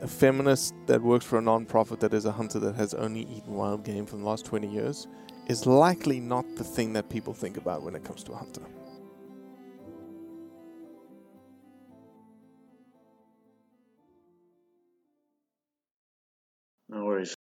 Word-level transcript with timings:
a 0.00 0.08
feminist 0.08 0.74
that 0.86 1.00
works 1.02 1.24
for 1.24 1.38
a 1.38 1.42
non-profit 1.42 2.00
that 2.00 2.14
is 2.14 2.24
a 2.24 2.32
hunter 2.32 2.58
that 2.58 2.74
has 2.74 2.94
only 2.94 3.22
eaten 3.22 3.54
wild 3.54 3.84
game 3.84 4.06
for 4.06 4.16
the 4.16 4.24
last 4.24 4.46
20 4.46 4.66
years 4.66 5.06
is 5.46 5.66
likely 5.66 6.20
not 6.20 6.44
the 6.56 6.64
thing 6.64 6.92
that 6.94 7.08
people 7.10 7.34
think 7.34 7.56
about 7.56 7.82
when 7.82 7.94
it 7.94 8.04
comes 8.04 8.22
to 8.24 8.32
a 8.32 8.36
hunter. 8.36 8.62
No 16.88 17.04
worries. 17.04 17.36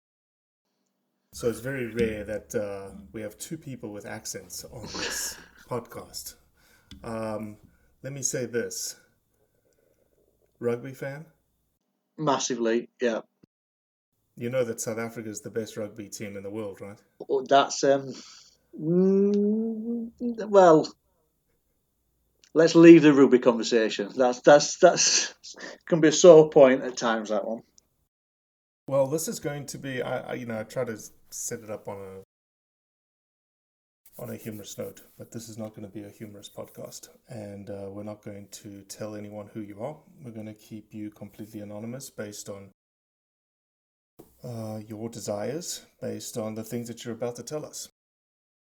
So 1.34 1.50
it's 1.50 1.60
very 1.60 1.88
rare 1.88 2.24
that 2.24 2.56
uh, 2.56 2.96
we 3.12 3.22
have 3.22 3.38
two 3.38 3.58
people 3.58 3.92
with 3.92 4.06
accents 4.06 4.64
on 4.72 4.84
this 4.84 5.38
podcast. 5.70 6.36
Um, 7.04 7.58
let 8.02 8.14
me 8.14 8.22
say 8.22 8.46
this 8.46 8.96
rugby 10.60 10.94
fan, 10.94 11.26
Massively, 12.18 12.90
yeah. 13.02 13.22
you 14.38 14.50
know 14.50 14.64
that 14.64 14.82
South 14.82 14.98
Africa 15.00 15.30
is 15.30 15.42
the 15.42 15.50
best 15.50 15.78
rugby 15.78 16.10
team 16.10 16.38
in 16.38 16.44
the 16.44 16.50
world, 16.50 16.82
right? 16.82 17.00
Oh, 17.30 17.46
That's 17.48 17.84
um. 17.84 18.14
mm, 18.80 20.12
Well, 20.48 20.88
let's 22.54 22.76
leave 22.76 23.02
the 23.02 23.14
rugby 23.14 23.40
conversation. 23.40 24.10
That's 24.16 24.42
that's 24.42 24.78
that's 24.78 25.34
can 25.86 26.00
be 26.02 26.08
a 26.08 26.12
sore 26.14 26.50
point 26.50 26.84
at 26.84 26.98
times. 26.98 27.30
That 27.30 27.46
one. 27.46 27.64
Well, 28.88 29.08
this 29.08 29.28
is 29.28 29.40
going 29.40 29.66
to 29.68 29.78
be, 29.80 30.02
I, 30.02 30.20
I 30.20 30.34
you 30.36 30.46
know, 30.46 30.60
I 30.60 30.64
try 30.64 30.86
to 30.86 30.98
set 31.32 31.62
it 31.62 31.70
up 31.72 31.88
on 31.88 31.98
a 31.98 32.22
on 34.18 34.30
a 34.30 34.36
humorous 34.36 34.78
note, 34.78 35.02
but 35.18 35.32
this 35.32 35.50
is 35.50 35.58
not 35.58 35.76
going 35.76 35.86
to 35.86 35.94
be 35.94 36.04
a 36.04 36.10
humorous 36.10 36.50
podcast, 36.50 37.10
and 37.28 37.70
uh, 37.70 37.88
we're 37.90 38.04
not 38.04 38.24
going 38.24 38.48
to 38.50 38.82
tell 38.84 39.16
anyone 39.16 39.50
who 39.54 39.60
you 39.60 39.82
are. 39.82 39.98
We're 40.24 40.32
going 40.32 40.46
to 40.46 40.54
keep 40.54 40.94
you 40.94 41.10
completely 41.10 41.60
anonymous 41.60 42.10
based 42.10 42.50
on 42.50 42.72
uh, 44.44 44.80
your 44.88 45.10
desires, 45.10 45.86
based 46.02 46.38
on 46.38 46.56
the 46.56 46.64
things 46.64 46.88
that 46.88 47.04
you're 47.04 47.14
about 47.14 47.36
to 47.38 47.44
tell 47.44 47.66
us. 47.66 47.90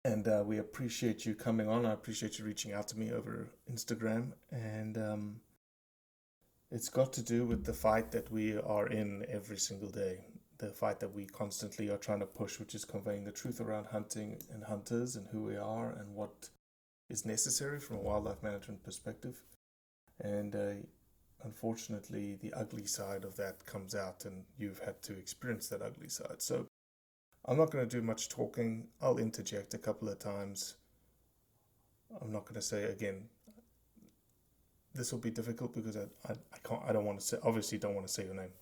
And 0.03 0.28
uh, 0.28 0.44
we 0.45 0.57
appreciate 0.57 1.25
you 1.25 1.35
coming 1.35 1.69
on. 1.69 1.85
I 1.85 1.94
appreciate 1.94 2.39
you 2.39 2.45
reaching 2.45 2.73
out 2.73 2.88
to 2.89 2.97
me 2.97 3.11
over 3.11 3.47
Instagram, 3.72 4.31
and 4.51 4.97
um, 4.97 5.35
it's 6.72 6.89
got 6.89 7.13
to 7.13 7.22
do 7.22 7.45
with 7.45 7.66
the 7.66 7.73
fight 7.73 8.11
that 8.11 8.31
we 8.31 8.57
are 8.57 8.88
in 8.88 9.25
every 9.29 9.57
single 9.57 9.89
day. 9.89 10.22
The 10.57 10.69
fight 10.69 10.99
that 11.01 11.13
we 11.13 11.25
constantly 11.25 11.89
are 11.89 11.97
trying 11.97 12.21
to 12.21 12.25
push, 12.25 12.59
which 12.59 12.75
is 12.75 12.85
conveying 12.85 13.25
the 13.25 13.31
truth 13.31 13.59
around 13.59 13.88
hunting 13.88 14.41
and 14.53 14.63
hunters 14.63 15.16
and 15.16 15.27
who 15.27 15.41
we 15.43 15.57
are 15.57 15.89
and 15.99 16.16
what 16.16 16.49
is 17.09 17.25
necessary 17.25 17.79
from 17.79 17.97
a 17.97 18.01
wildlife 18.01 18.41
management 18.41 18.83
perspective. 18.83 19.41
And 20.19 20.55
uh, 20.55 20.85
unfortunately, 21.43 22.38
the 22.41 22.53
ugly 22.53 22.85
side 22.85 23.25
of 23.25 23.35
that 23.35 23.66
comes 23.66 23.95
out, 23.95 24.25
and 24.25 24.43
you've 24.57 24.79
had 24.79 25.01
to 25.03 25.13
experience 25.13 25.67
that 25.69 25.81
ugly 25.81 26.09
side. 26.09 26.41
So 26.41 26.67
I'm 27.45 27.57
not 27.57 27.72
going 27.72 27.87
to 27.87 27.95
do 27.95 28.01
much 28.01 28.29
talking. 28.29 28.87
I'll 29.01 29.17
interject 29.17 29.73
a 29.73 29.77
couple 29.77 30.09
of 30.09 30.19
times. 30.19 30.75
I'm 32.22 32.31
not 32.31 32.45
going 32.45 32.55
to 32.55 32.61
say 32.61 32.83
again. 32.83 33.25
This 34.93 35.11
will 35.11 35.19
be 35.19 35.31
difficult 35.31 35.75
because 35.75 35.97
I, 35.97 36.05
I, 36.25 36.31
I 36.31 36.57
can't 36.63 36.81
I 36.87 36.93
don't 36.93 37.03
want 37.03 37.19
to 37.19 37.25
say 37.25 37.37
obviously 37.43 37.77
don't 37.77 37.95
want 37.95 38.07
to 38.07 38.13
say 38.13 38.23
your 38.23 38.35
name. 38.35 38.53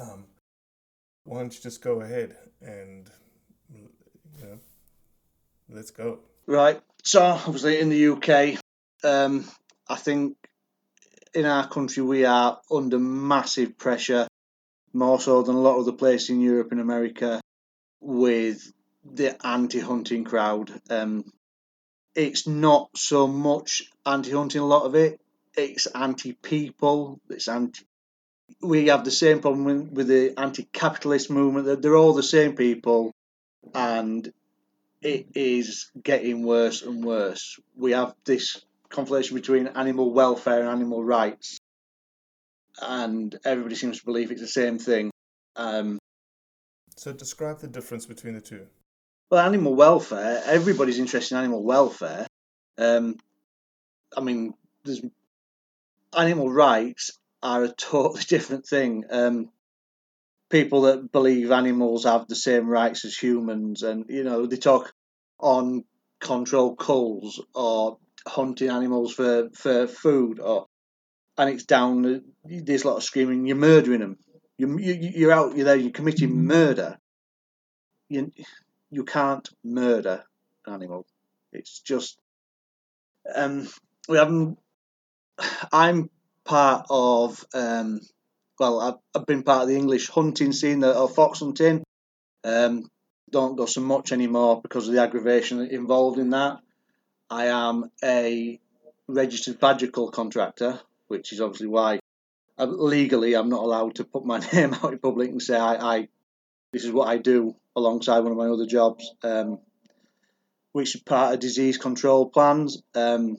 Um, 0.00 0.24
why 1.24 1.40
don't 1.40 1.54
you 1.54 1.60
just 1.60 1.82
go 1.82 2.00
ahead 2.00 2.36
and 2.60 3.10
you 3.72 3.88
know 4.42 4.58
let's 5.68 5.90
go. 5.90 6.18
Right. 6.46 6.80
So 7.04 7.22
obviously 7.22 7.80
in 7.80 7.88
the 7.88 8.08
UK, 8.08 8.60
um, 9.04 9.48
I 9.88 9.96
think 9.96 10.36
in 11.34 11.46
our 11.46 11.68
country 11.68 12.02
we 12.02 12.24
are 12.24 12.60
under 12.70 12.98
massive 12.98 13.78
pressure, 13.78 14.26
more 14.92 15.20
so 15.20 15.42
than 15.42 15.54
a 15.54 15.60
lot 15.60 15.78
of 15.78 15.86
the 15.86 15.92
places 15.92 16.30
in 16.30 16.40
Europe 16.40 16.72
and 16.72 16.80
America, 16.80 17.40
with 18.00 18.72
the 19.04 19.46
anti-hunting 19.46 20.24
crowd. 20.24 20.70
Um, 20.90 21.24
it's 22.14 22.46
not 22.46 22.90
so 22.96 23.26
much 23.26 23.82
anti-hunting. 24.04 24.60
A 24.60 24.66
lot 24.66 24.84
of 24.84 24.94
it, 24.94 25.20
it's 25.56 25.86
anti-people. 25.86 27.20
It's 27.28 27.48
anti. 27.48 27.84
We 28.62 28.88
have 28.88 29.04
the 29.04 29.10
same 29.10 29.40
problem 29.40 29.94
with, 29.94 30.08
the 30.08 30.34
anti-capitalist 30.38 31.30
movement. 31.30 31.66
They're, 31.66 31.76
they're 31.76 31.96
all 31.96 32.12
the 32.12 32.22
same 32.22 32.56
people, 32.56 33.12
and 33.74 34.30
it 35.02 35.28
is 35.34 35.90
getting 36.02 36.42
worse 36.42 36.82
and 36.82 37.04
worse. 37.04 37.58
We 37.76 37.92
have 37.92 38.14
this 38.24 38.62
conflation 38.90 39.34
between 39.34 39.68
animal 39.68 40.12
welfare 40.12 40.60
and 40.60 40.68
animal 40.68 41.02
rights, 41.02 41.58
and 42.80 43.38
everybody 43.44 43.76
seems 43.76 44.00
to 44.00 44.04
believe 44.04 44.30
it's 44.30 44.40
the 44.40 44.48
same 44.48 44.78
thing. 44.78 45.10
Um, 45.56 45.98
So 46.96 47.12
describe 47.12 47.60
the 47.60 47.68
difference 47.68 48.06
between 48.06 48.34
the 48.34 48.40
two. 48.40 48.66
Well, 49.30 49.46
animal 49.46 49.74
welfare. 49.74 50.42
Everybody's 50.44 50.98
interested 50.98 51.34
in 51.34 51.40
animal 51.40 51.62
welfare. 51.62 52.26
Um, 52.76 53.16
I 54.16 54.20
mean, 54.20 54.54
there's 54.84 55.00
animal 56.16 56.50
rights 56.50 57.16
are 57.42 57.64
a 57.64 57.72
totally 57.72 58.22
different 58.28 58.66
thing. 58.66 59.04
Um, 59.10 59.50
people 60.50 60.82
that 60.82 61.12
believe 61.12 61.50
animals 61.50 62.04
have 62.04 62.26
the 62.28 62.36
same 62.36 62.66
rights 62.68 63.04
as 63.04 63.16
humans, 63.16 63.82
and 63.82 64.04
you 64.08 64.24
know, 64.24 64.46
they 64.46 64.56
talk 64.56 64.92
on 65.38 65.84
control 66.20 66.76
culls 66.76 67.42
or 67.54 67.98
hunting 68.26 68.68
animals 68.68 69.14
for 69.14 69.50
for 69.54 69.86
food, 69.86 70.40
or 70.40 70.66
and 71.38 71.50
it's 71.50 71.64
down. 71.64 72.22
There's 72.44 72.84
a 72.84 72.88
lot 72.88 72.96
of 72.96 73.04
screaming. 73.04 73.46
You're 73.46 73.56
murdering 73.56 74.00
them. 74.00 74.18
You, 74.58 74.78
you 74.78 74.94
you're 75.14 75.32
out. 75.32 75.56
You're 75.56 75.64
there. 75.64 75.76
You're 75.76 75.92
committing 75.92 76.46
murder. 76.46 76.98
You 78.08 78.32
you 78.90 79.04
can't 79.04 79.48
murder 79.64 80.24
an 80.66 80.74
animal. 80.74 81.06
It's 81.52 81.80
just 81.80 82.18
um, 83.34 83.68
we 84.08 84.18
haven't. 84.18 84.58
I'm 85.72 86.10
part 86.50 86.86
of. 86.90 87.44
Um, 87.54 88.00
well, 88.58 88.80
I've, 88.80 88.94
I've 89.14 89.26
been 89.26 89.44
part 89.44 89.62
of 89.62 89.68
the 89.68 89.76
English 89.76 90.08
hunting 90.10 90.52
scene 90.52 90.82
of 90.84 91.14
fox 91.14 91.38
hunting. 91.38 91.82
Um, 92.44 92.90
don't 93.30 93.56
go 93.56 93.66
so 93.66 93.80
much 93.80 94.10
anymore 94.10 94.60
because 94.60 94.88
of 94.88 94.94
the 94.94 95.00
aggravation 95.00 95.60
involved 95.62 96.18
in 96.18 96.30
that. 96.30 96.58
I 97.30 97.46
am 97.46 97.90
a 98.02 98.58
registered 99.06 99.60
badger 99.60 99.86
cull 99.86 100.10
contractor, 100.10 100.80
which 101.06 101.32
is 101.32 101.40
obviously 101.40 101.68
why 101.68 102.00
uh, 102.58 102.66
legally 102.66 103.34
I'm 103.34 103.48
not 103.48 103.62
allowed 103.62 103.94
to 103.96 104.04
put 104.04 104.26
my 104.26 104.40
name 104.52 104.74
out 104.74 104.92
in 104.92 104.98
public 104.98 105.30
and 105.30 105.40
say 105.40 105.56
I, 105.56 105.74
I 105.76 106.08
this 106.72 106.84
is 106.84 106.90
what 106.90 107.08
I 107.08 107.18
do 107.18 107.54
alongside 107.76 108.20
one 108.20 108.32
of 108.32 108.38
my 108.38 108.48
other 108.48 108.66
jobs, 108.66 109.08
um, 109.22 109.60
which 110.72 110.96
is 110.96 111.00
part 111.02 111.32
of 111.32 111.40
disease 111.40 111.78
control 111.78 112.28
plans. 112.28 112.82
Um, 112.94 113.36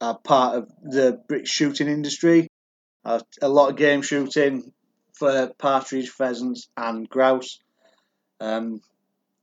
I'm 0.00 0.16
part 0.18 0.56
of 0.56 0.70
the 0.82 1.20
British 1.28 1.50
shooting 1.50 1.88
industry. 1.88 2.48
Uh, 3.04 3.20
a 3.40 3.48
lot 3.48 3.70
of 3.70 3.76
game 3.76 4.02
shooting 4.02 4.72
for 5.12 5.52
partridge, 5.58 6.10
pheasants, 6.10 6.68
and 6.76 7.08
grouse. 7.08 7.60
Um, 8.40 8.80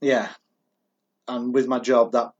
yeah, 0.00 0.28
and 1.26 1.52
with 1.52 1.66
my 1.66 1.78
job, 1.78 2.12
that 2.12 2.32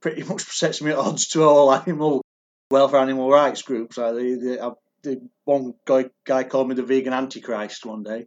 pretty 0.00 0.22
much 0.28 0.42
sets 0.42 0.82
me 0.82 0.92
at 0.92 0.98
odds 0.98 1.28
to 1.28 1.42
all 1.42 1.72
animal 1.72 2.22
welfare, 2.70 3.00
animal 3.00 3.30
rights 3.30 3.62
groups. 3.62 3.98
Uh, 3.98 4.12
the, 4.12 4.34
the, 4.34 4.62
uh, 4.62 4.74
the 5.02 5.28
one 5.44 5.74
guy, 5.84 6.06
guy 6.24 6.44
called 6.44 6.68
me 6.68 6.74
the 6.74 6.82
vegan 6.82 7.12
antichrist 7.12 7.84
one 7.84 8.02
day. 8.02 8.26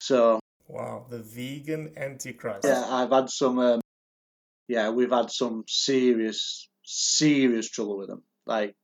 So 0.00 0.40
wow, 0.68 1.06
the 1.08 1.18
vegan 1.18 1.92
antichrist. 1.96 2.64
Yeah, 2.64 2.84
I've 2.86 3.10
had 3.10 3.30
some. 3.30 3.58
Um, 3.58 3.80
yeah, 4.68 4.90
we've 4.90 5.10
had 5.10 5.30
some 5.30 5.64
serious, 5.66 6.68
serious 6.84 7.68
trouble 7.68 7.98
with 7.98 8.08
them. 8.08 8.22
Like, 8.46 8.74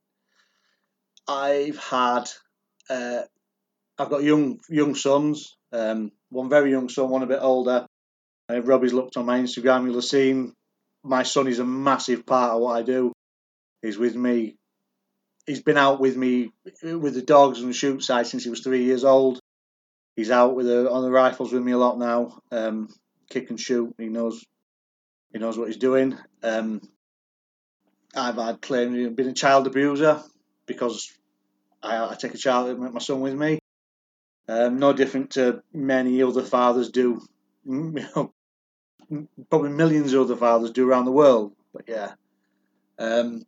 I've 1.26 1.78
had, 1.78 2.24
uh, 2.88 3.22
I've 3.98 4.10
got 4.10 4.22
young 4.22 4.60
young 4.68 4.94
sons. 4.94 5.56
Um, 5.72 6.12
one 6.30 6.48
very 6.48 6.70
young 6.70 6.88
son, 6.88 7.10
one 7.10 7.22
a 7.22 7.26
bit 7.26 7.40
older. 7.42 7.86
If 8.48 8.66
Robbie's 8.66 8.94
looked 8.94 9.16
on 9.16 9.26
my 9.26 9.38
Instagram, 9.38 9.84
you'll 9.84 9.96
have 9.96 10.04
seen 10.04 10.54
my 11.04 11.22
son 11.22 11.46
is 11.46 11.58
a 11.58 11.64
massive 11.64 12.24
part 12.26 12.54
of 12.54 12.60
what 12.60 12.76
I 12.76 12.82
do. 12.82 13.12
He's 13.82 13.98
with 13.98 14.16
me. 14.16 14.56
He's 15.46 15.62
been 15.62 15.78
out 15.78 16.00
with 16.00 16.16
me 16.16 16.50
with 16.82 17.14
the 17.14 17.22
dogs 17.22 17.60
and 17.60 17.68
the 17.68 17.74
shoot 17.74 18.02
side 18.02 18.26
since 18.26 18.44
he 18.44 18.50
was 18.50 18.60
three 18.60 18.84
years 18.84 19.04
old. 19.04 19.40
He's 20.16 20.30
out 20.30 20.54
with 20.54 20.66
the, 20.66 20.90
on 20.90 21.02
the 21.02 21.10
rifles 21.10 21.52
with 21.52 21.62
me 21.62 21.72
a 21.72 21.78
lot 21.78 21.98
now. 21.98 22.40
Um, 22.50 22.88
kick 23.30 23.50
and 23.50 23.60
shoot. 23.60 23.94
He 23.98 24.08
knows. 24.08 24.44
He 25.32 25.38
knows 25.38 25.56
what 25.58 25.68
he's 25.68 25.76
doing. 25.76 26.18
Um, 26.42 26.80
I've 28.14 28.37
had 28.37 28.60
claimed 28.62 29.16
been 29.16 29.28
a 29.28 29.34
child 29.34 29.66
abuser 29.66 30.22
because 30.66 31.12
I, 31.82 32.10
I 32.10 32.14
take 32.14 32.34
a 32.34 32.38
child, 32.38 32.78
my 32.78 33.00
son 33.00 33.20
with 33.20 33.34
me. 33.34 33.58
Um, 34.49 34.78
no 34.78 34.93
different 34.93 35.32
to 35.32 35.62
many 35.72 36.22
other 36.22 36.43
fathers 36.43 36.90
do. 36.90 37.20
Probably 39.50 39.70
millions 39.70 40.12
of 40.12 40.22
other 40.22 40.37
fathers 40.37 40.70
do 40.70 40.88
around 40.88 41.05
the 41.05 41.12
world. 41.12 41.52
But 41.72 41.84
yeah, 41.87 42.12
um, 42.99 43.44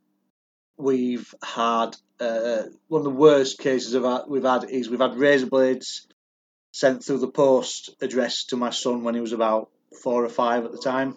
we've 0.76 1.34
had 1.42 1.96
uh, 2.18 2.64
one 2.88 3.00
of 3.00 3.04
the 3.04 3.10
worst 3.10 3.58
cases 3.58 3.94
of 3.94 4.28
we've 4.28 4.44
had 4.44 4.64
is 4.64 4.90
we've 4.90 5.00
had 5.00 5.16
razor 5.16 5.46
blades 5.46 6.06
sent 6.72 7.02
through 7.02 7.18
the 7.18 7.28
post 7.28 7.90
addressed 8.00 8.50
to 8.50 8.56
my 8.56 8.70
son 8.70 9.02
when 9.02 9.14
he 9.14 9.20
was 9.20 9.32
about 9.32 9.70
four 10.02 10.24
or 10.24 10.28
five 10.28 10.64
at 10.64 10.72
the 10.72 10.78
time. 10.78 11.16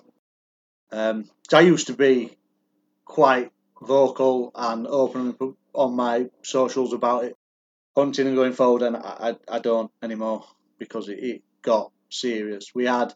Um, 0.92 1.30
I 1.51 1.62
used 1.62 1.88
to 1.88 1.94
be 1.94 2.38
quite 3.05 3.51
vocal 3.81 4.51
and 4.55 4.88
open 4.88 5.35
on 5.73 5.95
my 5.95 6.29
socials 6.44 6.94
about 6.94 7.25
it, 7.25 7.38
hunting 7.95 8.27
and 8.27 8.35
going 8.35 8.53
forward, 8.53 8.81
and 8.81 8.97
I, 8.97 9.35
I, 9.50 9.59
don't 9.59 9.91
anymore 10.01 10.45
because 10.77 11.09
it, 11.09 11.19
it 11.19 11.41
got 11.61 11.91
serious. 12.09 12.71
We 12.73 12.85
had 12.85 13.13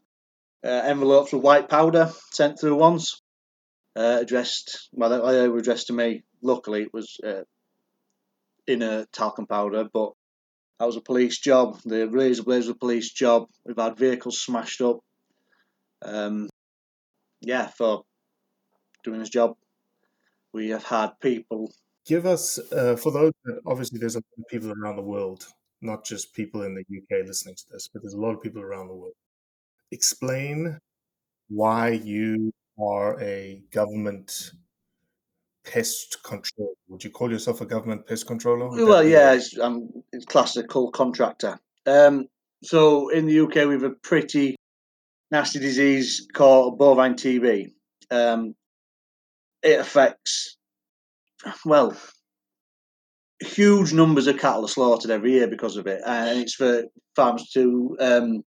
uh, 0.64 0.70
envelopes 0.70 1.32
with 1.32 1.44
white 1.44 1.70
powder 1.70 2.12
sent 2.32 2.60
through 2.60 2.76
once, 2.76 3.22
uh, 3.96 4.18
addressed, 4.22 4.90
well, 4.92 5.10
they 5.10 5.48
were 5.48 5.60
addressed 5.60 5.88
to 5.88 5.94
me. 5.94 6.24
Luckily, 6.42 6.84
it 6.84 6.94
was 6.94 7.20
uh, 7.24 7.44
in 8.68 8.82
a 8.82 9.06
talcum 9.08 9.48
powder, 9.48 9.88
but 9.92 10.12
that 10.80 10.86
was 10.86 10.98
a 10.98 11.02
police 11.02 11.40
job. 11.40 11.80
The 11.84 12.08
razor 12.08 12.44
blades 12.44 12.68
was 12.68 12.70
a 12.70 12.76
police 12.76 13.12
job. 13.12 13.48
We've 13.66 13.78
had 13.78 13.98
vehicles 13.98 14.40
smashed 14.40 14.82
up. 14.82 15.00
Um, 16.04 16.50
yeah, 17.42 17.68
for 17.68 18.04
doing 19.04 19.20
his 19.20 19.30
job. 19.30 19.56
We 20.58 20.70
have 20.70 20.84
had 20.84 21.20
people. 21.20 21.72
Give 22.08 22.26
us, 22.26 22.60
uh, 22.72 22.96
for 22.96 23.12
those 23.12 23.34
that 23.46 23.60
obviously 23.68 24.00
there's 24.00 24.16
a 24.16 24.20
lot 24.20 24.40
of 24.40 24.48
people 24.50 24.74
around 24.74 24.96
the 24.96 25.04
world, 25.04 25.46
not 25.82 26.04
just 26.04 26.34
people 26.34 26.64
in 26.64 26.74
the 26.74 26.82
UK 26.82 27.28
listening 27.28 27.56
to 27.56 27.64
this, 27.72 27.88
but 27.88 28.02
there's 28.02 28.16
a 28.16 28.20
lot 28.20 28.34
of 28.34 28.42
people 28.42 28.64
around 28.64 28.88
the 28.88 28.96
world 28.96 29.14
explain 29.92 30.80
why 31.50 31.90
you 31.90 32.52
are 32.82 33.22
a 33.22 33.62
government 33.72 34.52
pest 35.64 36.18
control. 36.24 36.74
Would 36.88 37.04
you 37.04 37.10
call 37.10 37.32
yourself 37.32 37.62
a 37.62 37.66
government 37.66 38.08
pest 38.08 38.26
controller? 38.26 38.70
Would 38.70 38.88
well, 38.88 39.04
yeah, 39.04 39.34
it's, 39.34 39.56
I'm 39.58 39.90
it's 40.12 40.26
classical 40.26 40.92
contractor. 40.92 41.60
Um, 41.86 42.28
so 42.64 43.10
in 43.10 43.28
the 43.28 43.42
UK, 43.42 43.68
we 43.68 43.74
have 43.74 43.84
a 43.84 43.92
pretty 43.92 44.56
nasty 45.32 45.60
disease 45.60 46.28
called 46.34 46.78
bovine 46.78 47.16
TB. 47.16 47.72
Um, 48.10 48.56
it 49.64 49.80
affects, 49.80 50.58
well, 51.66 51.96
huge 53.40 53.94
numbers 53.94 54.28
of 54.28 54.38
cattle 54.38 54.66
are 54.66 54.70
slaughtered 54.70 55.12
every 55.12 55.34
year 55.34 55.48
because 55.48 55.78
of 55.78 55.88
it, 55.88 56.02
and 56.06 56.40
it's 56.40 56.56
for 56.56 56.84
farms 57.16 57.52
to 57.52 57.96
um, 58.00 58.44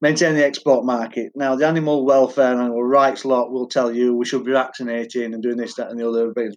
maintain 0.00 0.34
the 0.34 0.44
export 0.44 0.84
market. 0.84 1.32
Now, 1.34 1.54
the 1.54 1.66
animal 1.66 2.04
welfare 2.04 2.52
and 2.52 2.60
animal 2.60 2.82
rights 2.82 3.24
lot 3.24 3.52
will 3.52 3.68
tell 3.68 3.92
you 3.92 4.14
we 4.14 4.24
should 4.24 4.44
be 4.44 4.52
vaccinating 4.52 5.34
and 5.34 5.42
doing 5.42 5.56
this, 5.56 5.74
that, 5.74 5.90
and 5.90 5.98
the 5.98 6.08
other. 6.08 6.32
But 6.34 6.56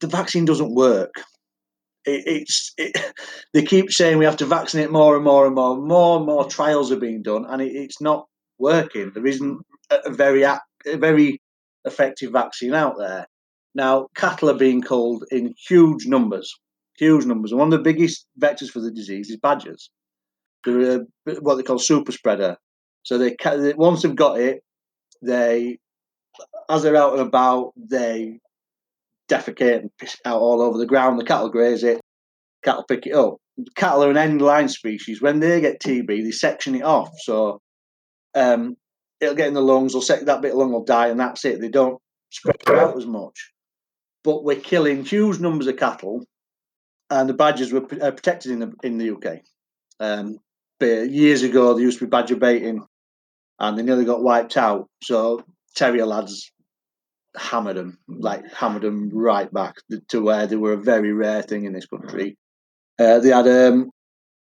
the 0.00 0.06
vaccine 0.06 0.44
doesn't 0.44 0.74
work. 0.74 1.14
It, 2.04 2.22
it's 2.26 2.72
it, 2.76 2.96
they 3.54 3.62
keep 3.62 3.90
saying 3.90 4.18
we 4.18 4.24
have 4.24 4.36
to 4.38 4.46
vaccinate 4.46 4.90
more 4.90 5.16
and 5.16 5.24
more 5.24 5.46
and 5.46 5.54
more. 5.54 5.76
More 5.76 6.18
and 6.18 6.26
more 6.26 6.48
trials 6.48 6.92
are 6.92 6.96
being 6.96 7.22
done, 7.22 7.46
and 7.48 7.62
it, 7.62 7.72
it's 7.72 8.00
not 8.00 8.26
working. 8.58 9.10
There 9.14 9.26
isn't 9.26 9.58
a 9.90 10.10
very 10.10 10.42
a 10.42 10.60
very 10.86 11.40
effective 11.84 12.32
vaccine 12.32 12.74
out 12.74 12.96
there. 12.98 13.26
Now, 13.74 14.08
cattle 14.14 14.50
are 14.50 14.58
being 14.58 14.82
culled 14.82 15.24
in 15.30 15.54
huge 15.66 16.06
numbers, 16.06 16.54
huge 16.98 17.24
numbers. 17.24 17.52
And 17.52 17.58
one 17.58 17.72
of 17.72 17.78
the 17.78 17.84
biggest 17.92 18.26
vectors 18.40 18.68
for 18.68 18.80
the 18.80 18.90
disease 18.90 19.30
is 19.30 19.38
badgers. 19.38 19.90
They're 20.64 21.00
a, 21.00 21.34
what 21.40 21.56
they 21.56 21.62
call 21.62 21.78
super 21.78 22.12
spreader. 22.12 22.56
So 23.02 23.18
they 23.18 23.34
once 23.76 24.02
they've 24.02 24.14
got 24.14 24.38
it, 24.38 24.62
they 25.22 25.78
as 26.68 26.82
they're 26.82 26.96
out 26.96 27.12
and 27.12 27.22
about, 27.22 27.72
they 27.76 28.38
defecate 29.28 29.80
and 29.80 29.90
piss 29.98 30.16
out 30.24 30.40
all 30.40 30.62
over 30.62 30.78
the 30.78 30.86
ground. 30.86 31.18
The 31.18 31.24
cattle 31.24 31.48
graze 31.48 31.82
it. 31.82 32.00
Cattle 32.64 32.84
pick 32.88 33.06
it 33.06 33.14
up. 33.14 33.36
Cattle 33.76 34.04
are 34.04 34.10
an 34.10 34.16
end 34.16 34.40
line 34.40 34.68
species. 34.68 35.20
When 35.20 35.40
they 35.40 35.60
get 35.60 35.80
TB, 35.80 36.06
they 36.06 36.30
section 36.30 36.74
it 36.74 36.82
off. 36.82 37.10
So 37.18 37.60
um, 38.34 38.76
it'll 39.22 39.36
get 39.36 39.48
in 39.48 39.54
the 39.54 39.62
lungs. 39.62 39.92
They'll 39.92 40.02
set 40.02 40.26
that 40.26 40.42
bit 40.42 40.52
of 40.52 40.58
lung 40.58 40.72
will 40.72 40.84
die, 40.84 41.08
and 41.08 41.18
that's 41.18 41.44
it. 41.44 41.60
They 41.60 41.68
don't 41.68 41.98
spread 42.30 42.56
it 42.60 42.68
out 42.68 42.96
as 42.96 43.06
much. 43.06 43.52
But 44.24 44.44
we're 44.44 44.60
killing 44.60 45.04
huge 45.04 45.38
numbers 45.38 45.68
of 45.68 45.76
cattle, 45.76 46.24
and 47.08 47.28
the 47.28 47.34
badgers 47.34 47.72
were 47.72 47.80
protected 47.80 48.52
in 48.52 48.58
the 48.58 48.72
in 48.82 48.98
the 48.98 49.10
UK. 49.10 49.40
Um, 50.00 50.38
years 50.80 51.42
ago 51.42 51.74
there 51.74 51.84
used 51.84 52.00
to 52.00 52.06
be 52.06 52.10
badger 52.10 52.36
baiting, 52.36 52.84
and 53.58 53.78
they 53.78 53.82
nearly 53.82 54.04
got 54.04 54.22
wiped 54.22 54.56
out. 54.56 54.88
So 55.02 55.44
terrier 55.76 56.06
lads 56.06 56.52
hammered 57.36 57.76
them, 57.76 57.98
like 58.08 58.52
hammered 58.52 58.82
them 58.82 59.10
right 59.12 59.50
back 59.52 59.76
to 60.08 60.20
where 60.20 60.46
they 60.46 60.56
were 60.56 60.74
a 60.74 60.82
very 60.82 61.12
rare 61.12 61.42
thing 61.42 61.64
in 61.64 61.72
this 61.72 61.86
country. 61.86 62.36
Uh, 62.98 63.20
they 63.20 63.30
had 63.30 63.48
um, 63.48 63.90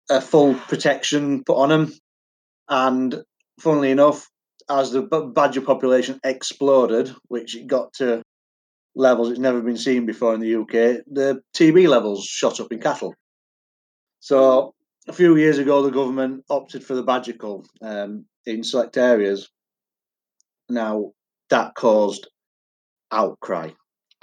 a 0.08 0.20
full 0.20 0.54
protection 0.54 1.44
put 1.44 1.56
on 1.56 1.68
them, 1.68 1.92
and 2.68 3.22
funnily 3.60 3.90
enough, 3.90 4.28
as 4.70 4.92
the 4.92 5.02
badger 5.02 5.60
population 5.60 6.20
exploded, 6.24 7.14
which 7.28 7.56
it 7.56 7.66
got 7.66 7.92
to 7.94 8.22
levels 8.94 9.30
it's 9.30 9.38
never 9.38 9.60
been 9.60 9.76
seen 9.76 10.06
before 10.06 10.34
in 10.34 10.40
the 10.40 10.56
UK, 10.56 11.04
the 11.06 11.40
TB 11.54 11.88
levels 11.88 12.24
shot 12.24 12.60
up 12.60 12.72
in 12.72 12.80
cattle. 12.80 13.14
So 14.20 14.74
a 15.06 15.12
few 15.12 15.36
years 15.36 15.58
ago, 15.58 15.82
the 15.82 15.90
government 15.90 16.44
opted 16.50 16.84
for 16.84 16.94
the 16.94 17.02
badger 17.02 17.34
cull 17.34 17.64
um, 17.80 18.26
in 18.44 18.64
select 18.64 18.96
areas. 18.96 19.48
Now 20.68 21.12
that 21.50 21.74
caused 21.74 22.28
outcry, 23.10 23.70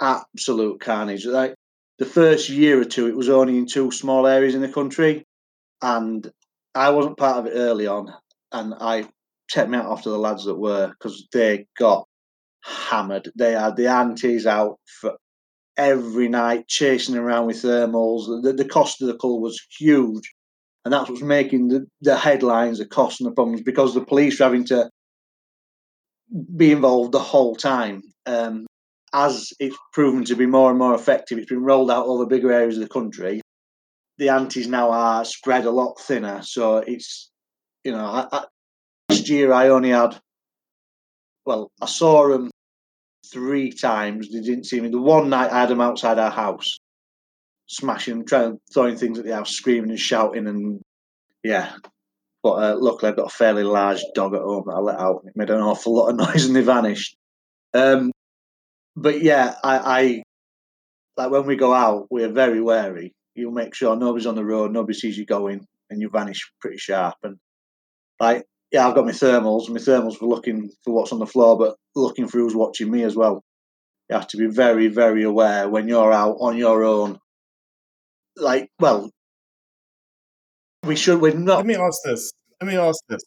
absolute 0.00 0.80
carnage. 0.80 1.24
Like 1.26 1.54
the 1.98 2.04
first 2.04 2.48
year 2.50 2.80
or 2.80 2.84
two, 2.84 3.08
it 3.08 3.16
was 3.16 3.28
only 3.28 3.56
in 3.56 3.66
two 3.66 3.90
small 3.90 4.26
areas 4.26 4.54
in 4.54 4.60
the 4.60 4.68
country, 4.68 5.24
and 5.82 6.30
I 6.74 6.90
wasn't 6.90 7.16
part 7.16 7.38
of 7.38 7.46
it 7.46 7.56
early 7.56 7.86
on, 7.86 8.12
and 8.52 8.74
I 8.78 9.08
checked 9.48 9.70
me 9.70 9.78
out 9.78 9.90
after 9.90 10.10
the 10.10 10.18
lads 10.18 10.44
that 10.44 10.56
were 10.56 10.88
because 10.88 11.26
they 11.32 11.66
got 11.78 12.06
hammered. 12.62 13.30
They 13.36 13.52
had 13.52 13.76
the 13.76 13.88
antis 13.88 14.46
out 14.46 14.78
for 15.00 15.16
every 15.76 16.28
night, 16.28 16.68
chasing 16.68 17.16
around 17.16 17.46
with 17.46 17.62
thermals. 17.62 18.42
The, 18.42 18.52
the 18.52 18.64
cost 18.64 19.02
of 19.02 19.08
the 19.08 19.16
call 19.16 19.40
was 19.40 19.60
huge, 19.78 20.32
and 20.84 20.92
that's 20.92 21.08
what's 21.08 21.22
making 21.22 21.68
the, 21.68 21.86
the 22.00 22.16
headlines, 22.16 22.78
the 22.78 22.86
cost 22.86 23.20
and 23.20 23.30
the 23.30 23.34
problems 23.34 23.62
because 23.62 23.94
the 23.94 24.04
police 24.04 24.38
were 24.38 24.44
having 24.44 24.64
to 24.66 24.90
be 26.56 26.72
involved 26.72 27.12
the 27.12 27.18
whole 27.18 27.54
time. 27.54 28.02
Um, 28.26 28.66
as 29.12 29.52
it's 29.60 29.76
proven 29.92 30.24
to 30.24 30.34
be 30.34 30.46
more 30.46 30.70
and 30.70 30.78
more 30.78 30.94
effective, 30.94 31.38
it's 31.38 31.48
been 31.48 31.62
rolled 31.62 31.90
out 31.90 32.06
over 32.06 32.26
bigger 32.26 32.52
areas 32.52 32.76
of 32.76 32.82
the 32.82 32.88
country. 32.88 33.40
The 34.18 34.30
antis 34.30 34.66
now 34.66 34.90
are 34.90 35.24
spread 35.24 35.64
a 35.66 35.70
lot 35.70 36.00
thinner, 36.00 36.42
so 36.42 36.78
it's 36.78 37.30
you 37.84 37.92
know. 37.92 38.04
I, 38.04 38.26
I, 38.32 38.44
last 39.08 39.28
year 39.28 39.52
I 39.52 39.68
only 39.68 39.90
had, 39.90 40.18
well, 41.44 41.70
I 41.80 41.86
saw 41.86 42.28
them 42.28 42.50
three 43.30 43.72
times. 43.72 44.30
They 44.30 44.40
didn't 44.40 44.64
see 44.64 44.80
me. 44.80 44.88
The 44.88 45.00
one 45.00 45.28
night 45.28 45.52
I 45.52 45.60
had 45.60 45.68
them 45.68 45.80
outside 45.80 46.18
our 46.18 46.30
house, 46.30 46.78
smashing, 47.66 48.26
trying, 48.26 48.58
throwing 48.72 48.96
things 48.96 49.18
at 49.18 49.24
the 49.24 49.34
house, 49.34 49.50
screaming 49.50 49.90
and 49.90 49.98
shouting, 49.98 50.46
and 50.46 50.80
yeah. 51.42 51.72
But 52.42 52.52
uh, 52.52 52.76
luckily, 52.78 53.10
I've 53.10 53.16
got 53.16 53.32
a 53.32 53.36
fairly 53.36 53.64
large 53.64 54.02
dog 54.14 54.34
at 54.34 54.42
home 54.42 54.64
that 54.66 54.74
I 54.74 54.78
let 54.78 55.00
out. 55.00 55.22
And 55.22 55.30
it 55.30 55.36
made 55.36 55.50
an 55.50 55.60
awful 55.60 55.94
lot 55.94 56.10
of 56.10 56.16
noise 56.28 56.46
and 56.46 56.54
they 56.54 56.62
vanished. 56.62 57.16
Um, 57.74 58.12
but 58.94 59.20
yeah, 59.20 59.54
I, 59.64 59.78
I 59.78 60.22
like 61.16 61.30
when 61.30 61.46
we 61.46 61.56
go 61.56 61.72
out, 61.72 62.06
we're 62.10 62.28
very 62.28 62.60
wary. 62.60 63.12
You 63.34 63.50
make 63.50 63.74
sure 63.74 63.96
nobody's 63.96 64.26
on 64.26 64.34
the 64.34 64.44
road, 64.44 64.72
nobody 64.72 64.96
sees 64.96 65.18
you 65.18 65.26
going, 65.26 65.66
and 65.90 66.00
you 66.00 66.08
vanish 66.08 66.50
pretty 66.60 66.78
sharp. 66.78 67.16
And 67.22 67.36
like, 68.18 68.46
yeah, 68.72 68.86
I've 68.86 68.94
got 68.94 69.04
my 69.04 69.12
thermals. 69.12 69.68
My 69.68 69.78
thermals 69.78 70.20
were 70.20 70.28
looking 70.28 70.70
for 70.84 70.94
what's 70.94 71.12
on 71.12 71.18
the 71.18 71.26
floor, 71.26 71.56
but 71.56 71.76
looking 71.94 72.28
for 72.28 72.38
who's 72.38 72.54
watching 72.54 72.90
me 72.90 73.02
as 73.04 73.16
well. 73.16 73.42
You 74.10 74.16
have 74.16 74.28
to 74.28 74.36
be 74.36 74.46
very, 74.46 74.88
very 74.88 75.24
aware 75.24 75.68
when 75.68 75.88
you're 75.88 76.12
out 76.12 76.36
on 76.40 76.56
your 76.56 76.84
own. 76.84 77.18
Like, 78.36 78.68
well, 78.78 79.10
we 80.84 80.96
should. 80.96 81.20
We're 81.20 81.34
not. 81.34 81.58
Let 81.58 81.66
me 81.66 81.76
ask 81.76 81.98
this. 82.04 82.32
Let 82.60 82.68
me 82.68 82.76
ask 82.76 82.98
this. 83.08 83.22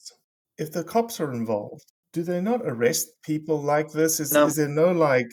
If 0.58 0.72
the 0.72 0.84
cops 0.84 1.20
are 1.20 1.32
involved, 1.32 1.84
do 2.14 2.24
they 2.24 2.42
not 2.42 2.62
arrest 2.64 3.08
people 3.24 3.62
like 3.62 3.92
this? 3.92 4.20
Is, 4.20 4.32
No. 4.32 4.46
is 4.48 4.56
there 4.56 4.68
no 4.68 4.92
like? 4.92 5.28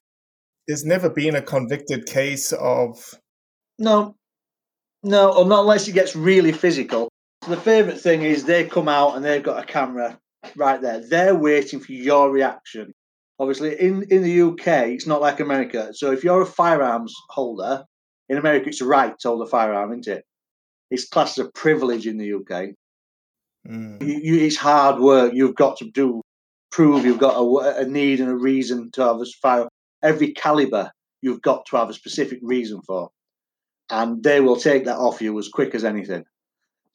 There's 0.66 0.84
never 0.84 1.08
been 1.08 1.36
a 1.36 1.42
convicted 1.42 2.06
case 2.06 2.52
of. 2.52 2.98
No, 3.78 4.14
no, 5.02 5.32
or 5.32 5.44
not 5.44 5.60
unless 5.60 5.86
it 5.86 5.92
gets 5.92 6.16
really 6.16 6.52
physical. 6.52 7.08
The 7.46 7.56
favourite 7.56 8.00
thing 8.00 8.22
is 8.22 8.44
they 8.44 8.64
come 8.64 8.88
out 8.88 9.14
and 9.14 9.24
they've 9.24 9.42
got 9.42 9.62
a 9.62 9.66
camera 9.66 10.18
right 10.56 10.80
there. 10.80 11.00
They're 11.00 11.34
waiting 11.34 11.80
for 11.80 11.92
your 11.92 12.30
reaction. 12.30 12.92
Obviously, 13.38 13.78
in, 13.80 14.04
in 14.10 14.22
the 14.22 14.42
UK, 14.42 14.88
it's 14.88 15.06
not 15.06 15.20
like 15.20 15.40
America. 15.40 15.92
So 15.92 16.10
if 16.10 16.24
you're 16.24 16.42
a 16.42 16.46
firearms 16.46 17.14
holder, 17.30 17.84
in 18.28 18.38
America, 18.38 18.68
it's 18.68 18.80
a 18.80 18.86
right 18.86 19.16
to 19.20 19.28
hold 19.28 19.42
a 19.42 19.46
firearm, 19.46 19.92
isn't 19.92 20.08
it? 20.08 20.24
It's 20.90 21.08
classed 21.08 21.38
as 21.38 21.46
a 21.46 21.50
privilege 21.50 22.06
in 22.06 22.18
the 22.18 22.32
UK. 22.32 22.74
Mm. 23.68 24.02
You, 24.02 24.20
you, 24.22 24.40
it's 24.44 24.56
hard 24.56 25.00
work. 25.00 25.32
You've 25.32 25.54
got 25.54 25.76
to 25.78 25.90
do 25.90 26.22
prove 26.70 27.04
you've 27.04 27.18
got 27.18 27.36
a, 27.36 27.80
a 27.80 27.84
need 27.86 28.20
and 28.20 28.28
a 28.28 28.36
reason 28.36 28.90
to 28.92 29.02
have 29.02 29.20
a 29.20 29.24
fire. 29.40 29.68
Every 30.02 30.32
caliber 30.32 30.90
you've 31.22 31.42
got 31.42 31.64
to 31.66 31.76
have 31.76 31.90
a 31.90 31.94
specific 31.94 32.40
reason 32.42 32.80
for, 32.82 33.10
and 33.90 34.22
they 34.22 34.40
will 34.40 34.56
take 34.56 34.84
that 34.84 34.98
off 34.98 35.22
you 35.22 35.38
as 35.38 35.48
quick 35.48 35.74
as 35.74 35.84
anything. 35.84 36.24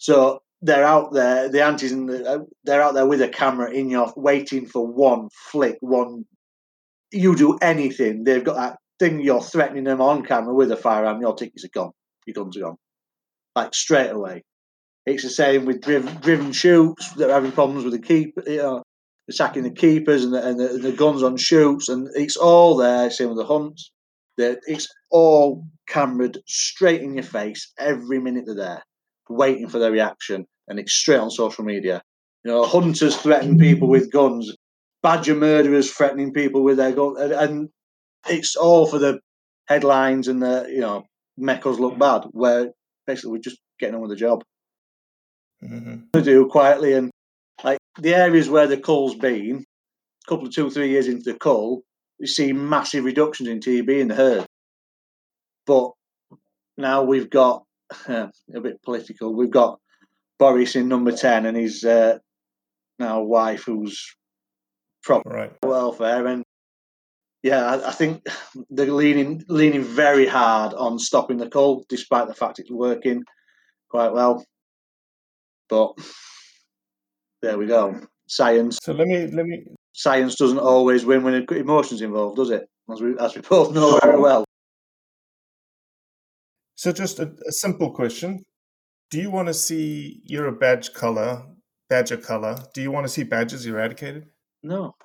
So 0.02 0.42
they're 0.64 0.84
out 0.84 1.14
there, 1.14 1.48
the 1.48 1.64
antis, 1.64 1.92
and 1.92 2.10
the, 2.10 2.28
uh, 2.28 2.40
they're 2.64 2.82
out 2.82 2.96
there 2.96 3.06
with 3.06 3.22
a 3.22 3.30
camera 3.30 3.70
in 3.70 3.88
your, 3.88 4.12
waiting 4.16 4.66
for 4.66 4.86
one 4.86 5.30
flick, 5.52 5.78
one. 5.80 6.26
You 7.12 7.36
do 7.36 7.60
anything, 7.62 8.24
they've 8.24 8.44
got 8.44 8.56
that 8.56 8.78
thing. 8.98 9.22
You're 9.22 9.44
threatening 9.44 9.84
them 9.84 10.02
on 10.02 10.24
camera 10.24 10.56
with 10.56 10.72
a 10.72 10.76
firearm. 10.76 11.22
Your 11.22 11.36
tickets 11.36 11.66
are 11.66 11.70
gone. 11.72 11.92
Your 12.26 12.34
guns 12.34 12.58
are 12.58 12.62
gone, 12.62 12.78
like 13.56 13.76
straight 13.76 14.10
away. 14.10 14.44
It's 15.06 15.22
the 15.22 15.30
same 15.30 15.66
with 15.66 15.82
driven, 15.82 16.16
driven 16.16 16.52
shoots 16.52 17.12
They're 17.14 17.30
having 17.30 17.52
problems 17.52 17.84
with 17.84 17.94
the 17.94 18.00
keeper, 18.00 18.42
you 18.48 18.58
know, 18.58 18.84
attacking 19.30 19.64
the 19.64 19.72
keepers 19.72 20.24
and 20.24 20.34
the, 20.34 20.48
and 20.48 20.60
the, 20.60 20.80
the 20.80 20.94
guns 20.94 21.22
on 21.22 21.38
shoots, 21.38 21.90
and 21.90 22.08
it's 22.16 22.38
all 22.38 22.76
there. 22.76 23.12
Same 23.12 23.30
with 23.30 23.38
the 23.38 23.46
hunts. 23.46 23.92
That 24.38 24.62
it's 24.66 24.88
all 25.12 25.68
camered 25.88 26.40
straight 26.48 27.02
in 27.02 27.14
your 27.14 27.24
face 27.24 27.72
every 27.78 28.20
minute 28.20 28.46
they're 28.48 28.56
there, 28.56 28.84
waiting 29.30 29.68
for 29.70 29.80
their 29.80 29.92
reaction, 29.92 30.46
and 30.68 30.80
it's 30.80 30.94
straight 30.94 31.20
on 31.20 31.32
social 31.32 31.64
media. 31.64 32.02
You 32.44 32.52
know, 32.52 32.64
hunters 32.66 33.16
threaten 33.18 33.58
people 33.58 33.88
with 33.88 34.12
guns, 34.12 34.56
badger 35.04 35.36
murderers 35.36 35.92
threatening 35.92 36.34
people 36.34 36.64
with 36.64 36.78
their 36.78 36.92
guns, 36.92 37.20
and, 37.20 37.32
and 37.34 37.70
it's 38.28 38.56
all 38.56 38.86
for 38.88 39.00
the 39.00 39.20
headlines 39.68 40.28
and 40.28 40.42
the 40.42 40.68
you 40.70 40.82
know 40.82 41.04
make 41.38 41.66
us 41.66 41.80
look 41.80 41.98
bad. 41.98 42.24
Where 42.32 42.72
basically 43.08 43.32
we're 43.32 43.40
just 43.40 43.60
getting 43.80 43.96
on 43.96 44.02
with 44.02 44.12
the 44.12 44.16
job 44.16 44.44
Mhm. 45.64 46.12
to 46.14 46.22
do 46.22 46.48
quietly 46.48 46.94
and 46.94 47.12
like 47.64 47.78
the 48.00 48.14
areas 48.16 48.50
where 48.50 48.68
the 48.68 48.78
cull's 48.78 49.16
been, 49.16 49.58
a 49.58 50.30
couple 50.30 50.48
of 50.48 50.54
two 50.54 50.70
three 50.72 50.90
years 50.90 51.08
into 51.08 51.32
the 51.32 51.38
cull, 51.38 51.84
you 52.20 52.28
see 52.28 52.52
massive 52.54 53.04
reductions 53.04 53.48
in 53.50 53.60
TB 53.60 54.00
in 54.02 54.08
the 54.08 54.16
herd. 54.16 54.46
But 55.68 55.92
now 56.78 57.04
we've 57.04 57.30
got 57.30 57.64
a 58.08 58.62
bit 58.62 58.82
political. 58.84 59.34
We've 59.34 59.50
got 59.50 59.80
Boris 60.40 60.76
in 60.76 60.88
number 60.88 61.12
ten 61.12 61.46
and 61.46 61.58
his 61.58 61.84
uh, 61.84 62.18
now 63.00 63.22
wife 63.22 63.64
who's 63.64 64.16
from 65.02 65.22
Right. 65.26 65.52
welfare 65.64 66.28
and 66.28 66.44
yeah, 67.44 67.66
I, 67.66 67.90
I 67.90 67.92
think 67.92 68.26
they're 68.70 68.92
leaning 68.92 69.44
leaning 69.48 69.84
very 69.84 70.28
hard 70.28 70.74
on 70.74 71.00
stopping 71.00 71.38
the 71.38 71.50
cull, 71.50 71.86
despite 71.90 72.28
the 72.28 72.36
fact 72.36 72.60
it's 72.60 72.70
working 72.70 73.24
quite 73.90 74.14
well. 74.14 74.46
But 75.70 75.94
there 77.42 77.58
we 77.58 77.66
go. 77.66 78.00
Science 78.28 78.78
So 78.84 78.94
let 78.94 79.08
me 79.08 79.28
let 79.28 79.46
me 79.46 79.66
science 79.94 80.36
doesn't 80.36 80.60
always 80.60 81.04
win 81.04 81.24
when 81.24 81.46
emotions 81.52 82.02
involved, 82.02 82.38
does 82.38 82.52
it? 82.52 82.70
As 82.92 83.02
we 83.02 83.18
as 83.20 83.36
we 83.36 83.42
both 83.42 83.74
know 83.74 83.98
very 84.04 84.20
well. 84.20 84.46
So 86.82 86.92
just 86.92 87.20
a, 87.20 87.32
a 87.48 87.52
simple 87.52 87.92
question: 87.92 88.44
Do 89.12 89.20
you 89.20 89.30
want 89.30 89.48
to 89.50 89.54
see 89.54 90.20
you're 90.24 90.48
a 90.48 90.52
badge 90.52 90.94
culler, 90.94 91.46
badger 91.92 92.18
culler? 92.18 92.58
Do 92.74 92.82
you 92.82 92.90
want 92.90 93.06
to 93.06 93.14
see 93.14 93.22
badgers 93.22 93.68
eradicated? 93.68 94.26
No, 94.64 94.96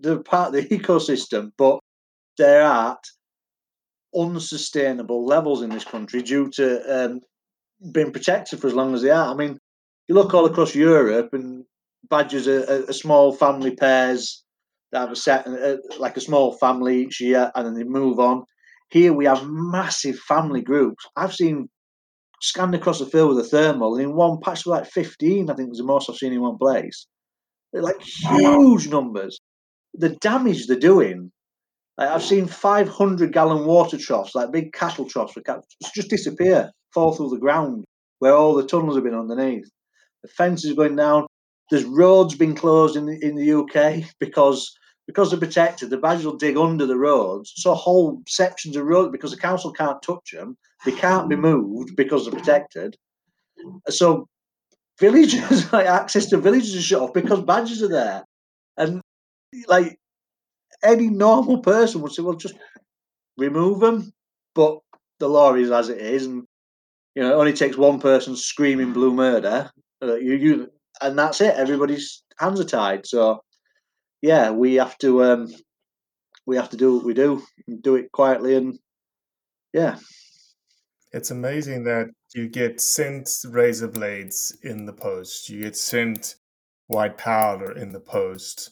they're 0.00 0.22
part 0.22 0.54
of 0.54 0.68
the 0.68 0.78
ecosystem, 0.78 1.50
but 1.58 1.80
they're 2.38 2.62
at 2.62 3.04
unsustainable 4.14 5.26
levels 5.26 5.62
in 5.62 5.70
this 5.70 5.84
country 5.84 6.22
due 6.22 6.48
to 6.50 6.66
um, 6.86 7.20
being 7.90 8.12
protected 8.12 8.60
for 8.60 8.68
as 8.68 8.74
long 8.74 8.94
as 8.94 9.02
they 9.02 9.10
are. 9.10 9.34
I 9.34 9.34
mean, 9.34 9.58
you 10.06 10.14
look 10.14 10.32
all 10.34 10.46
across 10.46 10.72
Europe, 10.72 11.30
and 11.32 11.64
badgers 12.10 12.46
are, 12.46 12.62
are, 12.70 12.88
are 12.88 12.92
small 12.92 13.32
family 13.32 13.74
pairs 13.74 14.44
that 14.92 15.00
have 15.00 15.10
a 15.10 15.16
set 15.16 15.48
uh, 15.48 15.78
like 15.98 16.16
a 16.16 16.20
small 16.20 16.52
family 16.58 17.02
each 17.02 17.20
year, 17.20 17.50
and 17.56 17.66
then 17.66 17.74
they 17.74 17.82
move 17.82 18.20
on. 18.20 18.44
Here 18.92 19.14
we 19.14 19.24
have 19.24 19.48
massive 19.48 20.18
family 20.18 20.60
groups. 20.60 21.06
I've 21.16 21.34
seen 21.34 21.70
scanned 22.42 22.74
across 22.74 22.98
the 22.98 23.06
field 23.06 23.34
with 23.34 23.46
a 23.46 23.48
thermal, 23.48 23.94
and 23.94 24.04
in 24.04 24.14
one 24.14 24.38
patch, 24.42 24.66
like 24.66 24.86
fifteen, 24.86 25.48
I 25.48 25.54
think 25.54 25.70
was 25.70 25.78
the 25.78 25.84
most 25.84 26.10
I've 26.10 26.16
seen 26.16 26.34
in 26.34 26.42
one 26.42 26.58
place. 26.58 27.06
They're 27.72 27.80
like 27.80 28.02
huge 28.02 28.88
numbers. 28.88 29.40
The 29.94 30.10
damage 30.10 30.66
they're 30.66 30.78
doing. 30.78 31.32
Like 31.96 32.10
I've 32.10 32.22
seen 32.22 32.46
500 32.46 33.32
gallon 33.32 33.64
water 33.64 33.96
troughs, 33.98 34.34
like 34.34 34.52
big 34.52 34.72
cattle 34.72 35.06
troughs, 35.06 35.34
just 35.94 36.10
disappear, 36.10 36.70
fall 36.92 37.12
through 37.12 37.30
the 37.30 37.38
ground 37.38 37.84
where 38.18 38.34
all 38.34 38.54
the 38.54 38.66
tunnels 38.66 38.94
have 38.94 39.04
been 39.04 39.14
underneath. 39.14 39.68
The 40.22 40.28
fences 40.28 40.74
going 40.74 40.96
down. 40.96 41.26
There's 41.70 41.84
roads 41.84 42.34
being 42.34 42.54
closed 42.54 42.96
in 42.96 43.06
the, 43.06 43.18
in 43.22 43.36
the 43.36 43.52
UK 43.52 44.04
because 44.20 44.70
because 45.06 45.30
they're 45.30 45.40
protected. 45.40 45.90
The 45.90 45.98
badgers 45.98 46.24
will 46.24 46.36
dig 46.36 46.56
under 46.56 46.86
the 46.86 46.96
roads, 46.96 47.52
so 47.56 47.74
whole 47.74 48.22
sections 48.26 48.76
of 48.76 48.84
road 48.84 49.12
because 49.12 49.30
the 49.30 49.36
council 49.36 49.72
can't 49.72 50.02
touch 50.02 50.30
them. 50.32 50.56
They 50.84 50.92
can't 50.92 51.28
be 51.28 51.36
moved 51.36 51.96
because 51.96 52.24
they're 52.24 52.38
protected. 52.38 52.96
So 53.88 54.28
villages, 54.98 55.72
like 55.72 55.86
access 55.86 56.26
to 56.26 56.38
villages 56.38 56.76
are 56.76 56.82
shut 56.82 57.02
off 57.02 57.12
because 57.12 57.42
badgers 57.42 57.82
are 57.82 57.88
there. 57.88 58.24
And 58.76 59.00
like 59.68 59.98
any 60.82 61.08
normal 61.08 61.58
person 61.58 62.00
would 62.02 62.12
say, 62.12 62.22
well, 62.22 62.34
just 62.34 62.54
remove 63.36 63.80
them. 63.80 64.12
But 64.54 64.78
the 65.18 65.28
law 65.28 65.54
is 65.54 65.70
as 65.70 65.88
it 65.88 65.98
is, 65.98 66.26
and 66.26 66.44
you 67.14 67.22
know, 67.22 67.32
it 67.32 67.40
only 67.40 67.52
takes 67.52 67.76
one 67.76 68.00
person 68.00 68.36
screaming 68.36 68.92
blue 68.92 69.12
murder. 69.12 69.70
Uh, 70.02 70.16
you, 70.16 70.34
you, 70.34 70.70
and 71.00 71.18
that's 71.18 71.40
it. 71.40 71.54
Everybody's 71.54 72.22
hands 72.38 72.60
are 72.60 72.64
tied. 72.64 73.06
So, 73.06 73.42
yeah, 74.22 74.50
we 74.50 74.74
have 74.74 74.96
to, 74.98 75.24
um, 75.24 75.52
we 76.46 76.56
have 76.56 76.70
to 76.70 76.76
do 76.76 76.96
what 76.96 77.04
we 77.04 77.12
do, 77.12 77.42
do 77.82 77.96
it 77.96 78.10
quietly, 78.12 78.54
and 78.56 78.78
yeah. 79.72 79.98
It's 81.12 81.30
amazing 81.30 81.84
that 81.84 82.08
you 82.34 82.48
get 82.48 82.80
sent 82.80 83.28
razor 83.44 83.88
blades 83.88 84.56
in 84.62 84.86
the 84.86 84.92
post. 84.92 85.50
You 85.50 85.62
get 85.62 85.76
sent 85.76 86.36
white 86.86 87.18
powder 87.18 87.72
in 87.72 87.92
the 87.92 88.00
post. 88.00 88.70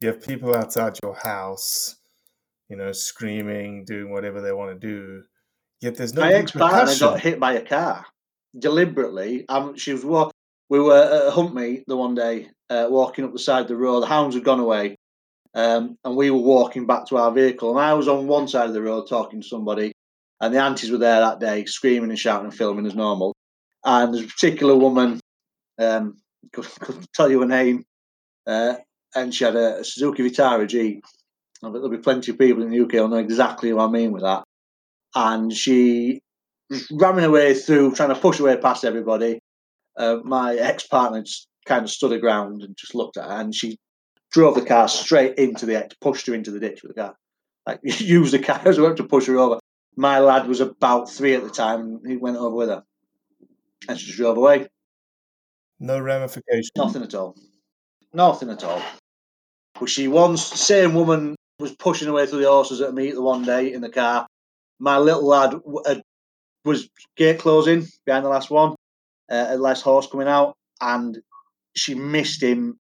You 0.00 0.08
have 0.08 0.22
people 0.22 0.54
outside 0.54 0.98
your 1.02 1.14
house, 1.14 1.96
you 2.68 2.76
know, 2.76 2.92
screaming, 2.92 3.84
doing 3.84 4.10
whatever 4.12 4.40
they 4.40 4.52
want 4.52 4.78
to 4.78 4.86
do. 4.86 5.22
Yet 5.80 5.96
there's 5.96 6.14
no 6.14 6.22
My 6.22 6.32
ex 6.34 6.52
partner 6.52 6.94
got 6.98 7.20
hit 7.20 7.40
by 7.40 7.54
a 7.54 7.64
car 7.64 8.04
deliberately. 8.58 9.44
Um, 9.48 9.76
she 9.76 9.92
was 9.92 10.04
walk. 10.04 10.32
We 10.72 10.80
were 10.80 10.96
at 10.96 11.26
a 11.26 11.30
hunt 11.30 11.54
meet 11.54 11.84
the 11.86 11.98
one 11.98 12.14
day, 12.14 12.48
uh, 12.70 12.86
walking 12.88 13.26
up 13.26 13.34
the 13.34 13.38
side 13.38 13.60
of 13.60 13.68
the 13.68 13.76
road. 13.76 14.00
The 14.00 14.06
hounds 14.06 14.34
had 14.34 14.42
gone 14.42 14.58
away, 14.58 14.96
um, 15.52 15.98
and 16.02 16.16
we 16.16 16.30
were 16.30 16.38
walking 16.38 16.86
back 16.86 17.04
to 17.08 17.18
our 17.18 17.30
vehicle. 17.30 17.72
And 17.72 17.78
I 17.78 17.92
was 17.92 18.08
on 18.08 18.26
one 18.26 18.48
side 18.48 18.68
of 18.68 18.72
the 18.72 18.80
road 18.80 19.06
talking 19.06 19.42
to 19.42 19.46
somebody, 19.46 19.92
and 20.40 20.54
the 20.54 20.62
aunties 20.62 20.90
were 20.90 20.96
there 20.96 21.20
that 21.20 21.40
day, 21.40 21.66
screaming 21.66 22.08
and 22.08 22.18
shouting 22.18 22.46
and 22.46 22.54
filming 22.54 22.86
as 22.86 22.94
normal. 22.94 23.34
And 23.84 24.14
there's 24.14 24.24
a 24.24 24.28
particular 24.28 24.74
woman, 24.74 25.20
um, 25.78 26.16
couldn't 26.54 27.06
tell 27.12 27.30
you 27.30 27.40
her 27.40 27.46
name, 27.46 27.84
uh, 28.46 28.76
and 29.14 29.34
she 29.34 29.44
had 29.44 29.56
a 29.56 29.84
Suzuki 29.84 30.22
Vitara 30.22 30.66
G. 30.66 31.02
I 31.62 31.66
bet 31.66 31.74
there'll 31.74 31.90
be 31.90 31.98
plenty 31.98 32.30
of 32.32 32.38
people 32.38 32.62
in 32.62 32.70
the 32.70 32.80
UK 32.80 32.92
who 32.92 33.08
know 33.08 33.16
exactly 33.16 33.74
what 33.74 33.90
I 33.90 33.92
mean 33.92 34.12
with 34.12 34.22
that. 34.22 34.44
And 35.14 35.52
she 35.52 36.22
was 36.70 36.90
ramming 36.90 37.30
way 37.30 37.52
through, 37.52 37.94
trying 37.94 38.08
to 38.08 38.14
push 38.14 38.38
her 38.38 38.44
way 38.44 38.56
past 38.56 38.86
everybody. 38.86 39.38
Uh, 39.96 40.18
my 40.24 40.54
ex 40.56 40.86
partner 40.86 41.22
just 41.22 41.48
kind 41.66 41.84
of 41.84 41.90
stood 41.90 42.12
her 42.12 42.18
ground 42.18 42.62
and 42.62 42.76
just 42.76 42.94
looked 42.94 43.16
at 43.16 43.24
her, 43.24 43.40
and 43.40 43.54
she 43.54 43.78
drove 44.32 44.54
the 44.54 44.64
car 44.64 44.88
straight 44.88 45.36
into 45.36 45.66
the 45.66 45.76
ex, 45.76 45.94
pushed 46.00 46.26
her 46.26 46.34
into 46.34 46.50
the 46.50 46.60
ditch 46.60 46.82
with 46.82 46.94
the 46.94 47.02
car. 47.02 47.14
Like, 47.66 47.80
used 48.00 48.32
the 48.32 48.38
car 48.38 48.60
as 48.64 48.78
a 48.78 48.82
weapon 48.82 48.96
to 48.98 49.04
push 49.04 49.26
her 49.26 49.38
over. 49.38 49.58
My 49.96 50.18
lad 50.20 50.48
was 50.48 50.60
about 50.60 51.10
three 51.10 51.34
at 51.34 51.42
the 51.42 51.50
time, 51.50 51.80
and 51.80 52.00
he 52.06 52.16
went 52.16 52.36
over 52.36 52.56
with 52.56 52.68
her. 52.68 52.82
And 53.88 53.98
she 53.98 54.06
just 54.06 54.16
drove 54.18 54.38
away. 54.38 54.68
No 55.78 56.00
ramifications? 56.00 56.70
Nothing 56.76 57.02
at 57.02 57.14
all. 57.14 57.36
Nothing 58.14 58.50
at 58.50 58.64
all. 58.64 58.80
But 59.78 59.88
she 59.88 60.08
once, 60.08 60.42
same 60.42 60.94
woman 60.94 61.34
was 61.58 61.74
pushing 61.74 62.08
away 62.08 62.26
through 62.26 62.40
the 62.42 62.48
horses 62.48 62.80
at 62.80 62.90
a 62.90 62.92
meet 62.92 63.14
the 63.14 63.22
one 63.22 63.44
day 63.44 63.72
in 63.72 63.80
the 63.80 63.88
car. 63.90 64.26
My 64.78 64.98
little 64.98 65.26
lad 65.26 65.50
w- 65.50 65.82
had- 65.86 66.02
was 66.64 66.88
gate 67.16 67.40
closing 67.40 67.86
behind 68.06 68.24
the 68.24 68.28
last 68.28 68.50
one, 68.50 68.74
uh, 69.32 69.56
last 69.58 69.82
horse 69.82 70.06
coming 70.06 70.28
out, 70.28 70.54
and 70.80 71.18
she 71.74 71.94
missed 71.94 72.42
him 72.42 72.78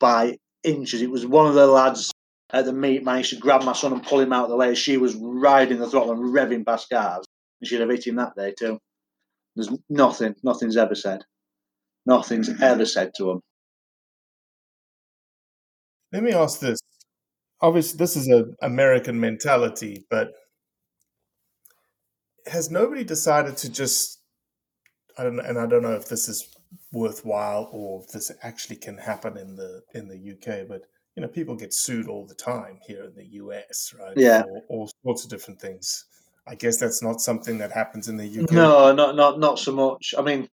by 0.00 0.36
inches. 0.62 1.02
It 1.02 1.10
was 1.10 1.26
one 1.26 1.46
of 1.46 1.54
the 1.54 1.66
lads 1.66 2.12
at 2.52 2.64
the 2.64 2.72
meet 2.72 3.04
managed 3.04 3.30
to 3.30 3.36
grab 3.36 3.62
my 3.62 3.72
son 3.72 3.92
and 3.92 4.02
pull 4.02 4.20
him 4.20 4.32
out 4.32 4.44
of 4.44 4.50
the 4.50 4.56
way. 4.56 4.74
She 4.74 4.96
was 4.96 5.14
riding 5.16 5.78
the 5.78 5.88
throttle 5.88 6.12
and 6.12 6.34
revving 6.34 6.64
past 6.64 6.88
cars, 6.90 7.26
and 7.60 7.68
she'd 7.68 7.80
have 7.80 7.90
hit 7.90 8.06
him 8.06 8.16
that 8.16 8.34
day 8.36 8.54
too. 8.58 8.78
There's 9.56 9.70
nothing, 9.88 10.34
nothing's 10.42 10.76
ever 10.76 10.94
said. 10.94 11.22
Nothing's 12.06 12.62
ever 12.62 12.86
said 12.86 13.12
to 13.16 13.30
him. 13.30 13.40
Let 16.12 16.22
me 16.22 16.32
ask 16.32 16.60
this. 16.60 16.78
Obviously, 17.60 17.98
this 17.98 18.16
is 18.16 18.26
an 18.28 18.54
American 18.62 19.20
mentality, 19.20 20.06
but 20.10 20.32
has 22.46 22.70
nobody 22.70 23.04
decided 23.04 23.56
to 23.58 23.70
just 23.70 24.19
I 25.18 25.24
don't 25.24 25.36
know, 25.36 25.42
and 25.42 25.58
I 25.58 25.66
don't 25.66 25.82
know 25.82 25.92
if 25.92 26.08
this 26.08 26.28
is 26.28 26.48
worthwhile 26.92 27.68
or 27.72 28.02
if 28.02 28.12
this 28.12 28.30
actually 28.42 28.76
can 28.76 28.96
happen 28.96 29.36
in 29.36 29.56
the 29.56 29.82
in 29.94 30.08
the 30.08 30.32
UK, 30.32 30.68
but 30.68 30.82
you 31.16 31.22
know, 31.22 31.28
people 31.28 31.54
get 31.54 31.74
sued 31.74 32.08
all 32.08 32.26
the 32.26 32.34
time 32.34 32.78
here 32.86 33.04
in 33.04 33.14
the 33.14 33.26
US, 33.42 33.94
right? 33.98 34.16
Yeah. 34.16 34.42
For 34.42 34.62
all 34.68 34.90
sorts 35.04 35.24
of 35.24 35.30
different 35.30 35.60
things. 35.60 36.04
I 36.46 36.54
guess 36.54 36.78
that's 36.78 37.02
not 37.02 37.20
something 37.20 37.58
that 37.58 37.70
happens 37.70 38.08
in 38.08 38.16
the 38.16 38.42
UK. 38.42 38.52
No, 38.52 38.92
not 38.92 39.16
not 39.16 39.38
not 39.38 39.58
so 39.58 39.72
much. 39.72 40.14
I 40.16 40.22
mean, 40.22 40.48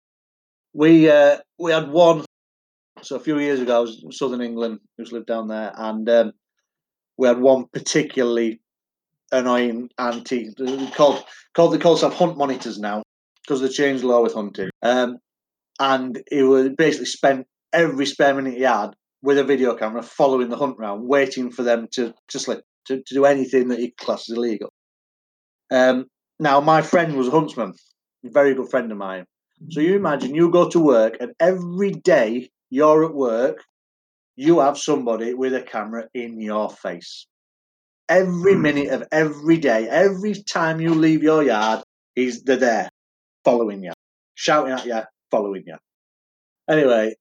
we 0.73 1.11
uh, 1.11 1.39
we 1.59 1.73
had 1.73 1.91
one. 1.91 2.25
So 3.03 3.17
a 3.17 3.21
few 3.21 3.39
years 3.39 3.61
ago, 3.61 3.77
I 3.77 3.81
was 3.81 4.03
in 4.05 4.13
Southern 4.13 4.41
England. 4.41 4.81
Used 4.99 5.13
to 5.13 5.25
down 5.25 5.49
there, 5.49 5.73
and 5.77 6.09
um, 6.09 6.33
we 7.17 7.27
had 7.29 7.39
one 7.39 7.67
particularly 7.73 8.61
annoying 9.33 9.89
they 9.99 10.91
called 10.95 11.25
called 11.55 11.73
they 11.73 11.79
call 11.79 11.95
themselves 11.95 12.17
hunt 12.17 12.37
monitors 12.37 12.79
now 12.79 13.03
because 13.43 13.61
they 13.61 13.69
changed 13.69 14.03
the 14.03 14.09
law 14.09 14.23
with 14.23 14.35
hunting. 14.35 14.71
Um, 14.83 15.19
and 15.81 16.23
he 16.31 16.43
would 16.43 16.77
basically 16.77 17.07
spent 17.07 17.47
every 17.73 18.07
spare 18.07 18.35
minute 18.35 18.55
he 18.55 18.63
had 18.63 18.95
with 19.23 19.39
a 19.39 19.45
video 19.45 19.75
camera 19.75 20.03
following 20.03 20.49
the 20.49 20.57
hunt 20.57 20.77
round, 20.79 21.07
waiting 21.07 21.51
for 21.51 21.63
them 21.63 21.89
to 21.93 22.15
to 22.29 22.39
slip 22.39 22.63
to, 22.87 23.03
to 23.07 23.15
do 23.15 23.25
anything 23.25 23.69
that 23.69 23.79
he 23.79 23.91
classes 23.91 24.37
illegal. 24.37 24.71
Um, 25.71 26.07
now, 26.39 26.61
my 26.61 26.83
friend 26.83 27.17
was 27.17 27.29
a 27.29 27.31
huntsman, 27.31 27.75
a 28.25 28.31
very 28.31 28.55
good 28.55 28.69
friend 28.69 28.91
of 28.91 28.99
mine. 28.99 29.25
So 29.71 29.81
you 29.81 29.95
imagine 29.95 30.35
you 30.35 30.51
go 30.51 30.69
to 30.69 30.81
work, 30.81 31.17
and 31.21 31.33
every 31.39 31.93
day 31.93 32.51
you're 32.69 33.05
at 33.05 33.15
work, 33.15 33.63
you 34.35 34.59
have 34.59 34.77
somebody 34.77 35.35
with 35.35 35.55
a 35.55 35.63
camera 35.63 36.09
in 36.15 36.41
your 36.41 36.69
face. 36.71 37.27
Every 38.09 38.57
minute 38.57 38.89
of 38.89 39.07
every 39.13 39.59
day, 39.59 39.89
every 39.89 40.35
time 40.35 40.81
you 40.81 40.95
leave 40.95 41.23
your 41.23 41.43
yard, 41.43 41.83
he's 42.15 42.43
they're 42.43 42.57
there, 42.57 42.91
following 43.45 43.83
you, 43.83 43.93
shouting 44.35 44.73
at 44.73 44.85
you, 44.87 45.01
following 45.31 45.65
you. 45.67 45.77
Anyway, 46.69 47.15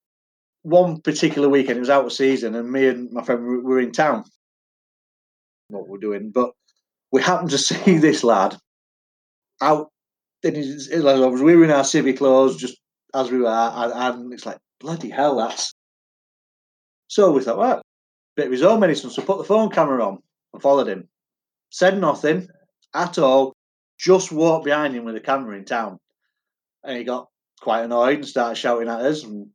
one 0.64 1.02
particular 1.02 1.50
weekend, 1.50 1.78
it 1.78 1.82
was 1.82 1.90
out 1.90 2.06
of 2.06 2.14
season, 2.14 2.56
and 2.56 2.72
me 2.72 2.88
and 2.88 3.12
my 3.12 3.24
friend 3.24 3.64
were- 3.64 3.80
in 3.80 3.92
town. 3.92 4.24
What 5.70 5.88
we're 5.88 5.98
doing, 5.98 6.32
but 6.32 6.52
we 7.12 7.22
happened 7.22 7.52
to 7.52 7.58
see 7.70 7.98
this 7.98 8.24
lad 8.24 8.58
out. 9.62 9.90
In 10.44 10.56
his- 10.56 10.90
we 10.90 11.02
were 11.56 11.64
in 11.64 11.72
our 11.72 11.84
civvy 11.84 12.18
clothes, 12.18 12.58
just 12.58 12.78
as 13.14 13.32
we 13.32 13.40
were, 13.40 13.48
and, 13.48 13.94
and 13.94 14.34
it's 14.34 14.46
like 14.46 14.58
bloody 14.80 15.10
hell, 15.10 15.38
that's. 15.38 15.74
So 17.08 17.32
we 17.32 17.44
thought, 17.44 17.58
well, 17.58 17.82
bit 18.36 18.46
of 18.48 18.52
his 18.52 18.64
own 18.64 18.80
medicine. 18.80 19.10
So 19.10 19.22
put 19.22 19.38
the 19.38 19.44
phone 19.44 19.70
camera 19.70 20.06
on 20.06 20.20
and 20.54 20.62
followed 20.62 20.88
him. 20.88 21.08
Said 21.70 22.00
nothing 22.00 22.48
at 22.94 23.18
all. 23.18 23.54
Just 24.00 24.32
walked 24.32 24.66
behind 24.66 24.96
him 24.96 25.06
with 25.06 25.16
a 25.16 25.20
camera 25.20 25.58
in 25.58 25.66
town, 25.66 26.00
and 26.84 26.98
he 26.98 27.04
got 27.04 27.28
quite 27.62 27.84
annoyed 27.84 28.18
and 28.18 28.28
started 28.28 28.56
shouting 28.56 28.90
at 28.90 29.02
us. 29.02 29.24
And 29.24 29.48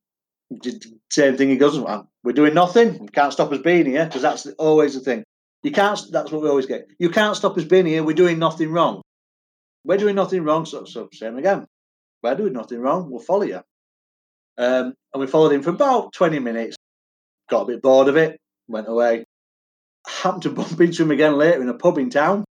did 0.62 0.82
the 0.82 0.98
same 1.10 1.36
thing 1.36 1.48
he 1.48 1.56
goes, 1.56 1.78
"Well, 1.78 2.08
"We're 2.22 2.32
doing 2.32 2.54
nothing. 2.54 3.08
Can't 3.08 3.32
stop 3.32 3.52
us 3.52 3.60
being 3.60 3.86
here 3.86 4.04
because 4.04 4.22
that's 4.22 4.46
always 4.58 4.94
the 4.94 5.00
thing. 5.00 5.24
You 5.62 5.72
can't. 5.72 6.00
That's 6.10 6.30
what 6.30 6.42
we 6.42 6.48
always 6.48 6.66
get. 6.66 6.86
You 6.98 7.10
can't 7.10 7.36
stop 7.36 7.56
us 7.58 7.64
being 7.64 7.86
here. 7.86 8.04
We're 8.04 8.14
doing 8.14 8.38
nothing 8.38 8.70
wrong. 8.70 9.02
We're 9.84 9.98
doing 9.98 10.14
nothing 10.14 10.44
wrong. 10.44 10.66
So, 10.66 10.84
so 10.84 11.08
same 11.12 11.36
again. 11.38 11.66
We're 12.22 12.34
doing 12.36 12.52
nothing 12.52 12.80
wrong. 12.80 13.10
We'll 13.10 13.20
follow 13.20 13.42
you. 13.42 13.60
Um, 14.58 14.94
and 15.12 15.20
we 15.20 15.26
followed 15.26 15.52
him 15.52 15.62
for 15.62 15.70
about 15.70 16.12
twenty 16.12 16.38
minutes. 16.38 16.76
Got 17.50 17.62
a 17.62 17.66
bit 17.66 17.82
bored 17.82 18.08
of 18.08 18.16
it. 18.16 18.38
Went 18.68 18.88
away. 18.88 19.24
Happened 20.06 20.42
to 20.44 20.50
bump 20.52 20.80
into 20.80 21.02
him 21.02 21.10
again 21.10 21.36
later 21.36 21.60
in 21.60 21.68
a 21.68 21.74
pub 21.74 21.98
in 21.98 22.10
town. 22.10 22.44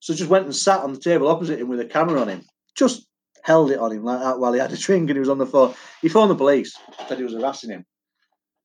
So 0.00 0.14
just 0.14 0.30
went 0.30 0.46
and 0.46 0.56
sat 0.56 0.80
on 0.80 0.92
the 0.92 1.00
table 1.00 1.28
opposite 1.28 1.60
him 1.60 1.68
with 1.68 1.80
a 1.80 1.84
camera 1.84 2.20
on 2.20 2.28
him. 2.28 2.42
Just 2.76 3.06
held 3.42 3.70
it 3.70 3.78
on 3.78 3.92
him 3.92 4.04
like 4.04 4.20
that 4.20 4.38
while 4.38 4.52
he 4.52 4.60
had 4.60 4.72
a 4.72 4.76
drink 4.76 5.08
and 5.08 5.16
he 5.16 5.20
was 5.20 5.28
on 5.28 5.38
the 5.38 5.46
phone. 5.46 5.74
He 6.02 6.08
phoned 6.08 6.30
the 6.30 6.36
police. 6.36 6.76
Said 7.08 7.18
he 7.18 7.24
was 7.24 7.34
harassing 7.34 7.70
him. 7.70 7.84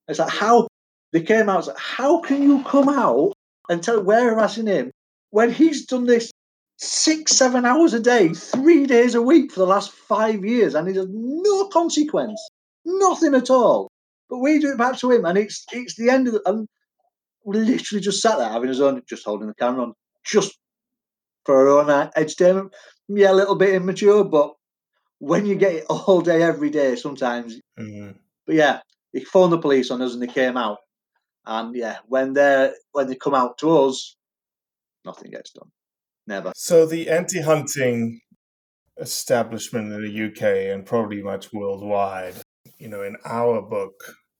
It's 0.08 0.20
like 0.20 0.30
how 0.30 0.68
they 1.12 1.22
came 1.22 1.50
out. 1.50 1.68
Like, 1.68 1.78
how 1.78 2.20
can 2.22 2.44
you 2.44 2.64
come 2.64 2.90
out 2.90 3.34
and 3.70 3.82
tell 3.82 4.04
we're 4.04 4.36
harassing 4.36 4.68
him 4.68 4.92
when 5.32 5.52
he's 5.52 5.86
done 5.86 6.06
this 6.06 6.32
six, 6.78 7.32
seven 7.32 7.66
hours 7.66 7.94
a 7.94 8.00
day, 8.00 8.30
three 8.30 8.86
days 8.86 9.16
a 9.16 9.22
week 9.22 9.52
for 9.52 9.62
the 9.62 9.66
last 9.66 9.92
five 9.92 10.44
years, 10.44 10.76
and 10.76 10.88
he 10.88 10.96
has 10.96 11.08
no 11.10 11.68
consequence, 11.70 12.40
nothing 12.86 13.34
at 13.34 13.50
all. 13.50 13.90
But 14.30 14.40
we 14.40 14.60
do 14.60 14.72
it 14.72 14.78
back 14.78 14.98
to 15.00 15.12
him, 15.12 15.26
and 15.26 15.38
it's 15.38 15.66
it's 15.72 15.96
the 15.96 16.10
end 16.10 16.28
of 16.28 16.34
the. 16.34 16.42
And 16.46 16.68
literally 17.46 18.02
just 18.02 18.22
sat 18.22 18.38
there 18.38 18.50
having 18.50 18.70
his 18.70 18.82
own, 18.82 19.02
just 19.08 19.26
holding 19.26 19.48
the 19.48 19.54
camera 19.54 19.84
on, 19.84 19.94
just 20.26 20.58
for 21.46 21.56
our 21.56 21.80
own 21.80 22.10
entertainment. 22.16 22.74
Yeah, 23.08 23.32
a 23.32 23.34
little 23.34 23.56
bit 23.56 23.76
immature, 23.76 24.24
but 24.24 24.54
when 25.20 25.46
you 25.46 25.56
get 25.56 25.74
it 25.74 25.86
all 25.90 26.22
day, 26.22 26.42
every 26.42 26.70
day, 26.70 26.96
sometimes. 26.96 27.60
Mhm. 27.80 28.16
But 28.46 28.56
yeah, 28.56 28.80
they 29.14 29.22
phoned 29.22 29.54
the 29.54 29.58
police 29.58 29.92
on 29.92 30.02
us, 30.02 30.14
and 30.14 30.22
they 30.22 30.28
came 30.28 30.58
out. 30.58 30.78
And 31.46 31.76
yeah, 31.76 31.98
when 32.08 32.34
they 32.34 32.74
when 32.92 33.08
they 33.08 33.16
come 33.16 33.36
out 33.36 33.58
to 33.60 33.78
us, 33.78 34.16
nothing 35.04 35.32
gets 35.32 35.52
done. 35.52 35.70
Never. 36.28 36.52
So 36.56 36.86
the 36.88 37.10
anti-hunting 37.10 38.20
establishment 39.00 39.92
in 39.94 40.02
the 40.02 40.26
UK 40.28 40.74
and 40.74 40.86
probably 40.86 41.22
much 41.22 41.54
worldwide 41.54 42.36
you 42.78 42.90
know, 42.90 43.04
in 43.04 43.16
our 43.26 43.62
book, 43.62 43.94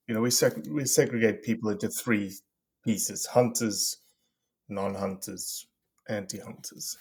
you 0.08 0.14
know, 0.14 0.22
we 0.22 0.30
seg- 0.30 0.68
we 0.70 0.86
segregate 0.86 1.44
people 1.44 1.70
into 1.70 1.90
three 1.90 2.34
pieces: 2.84 3.26
hunters, 3.26 3.98
non-hunters, 4.70 5.68
anti-hunters. 6.10 6.98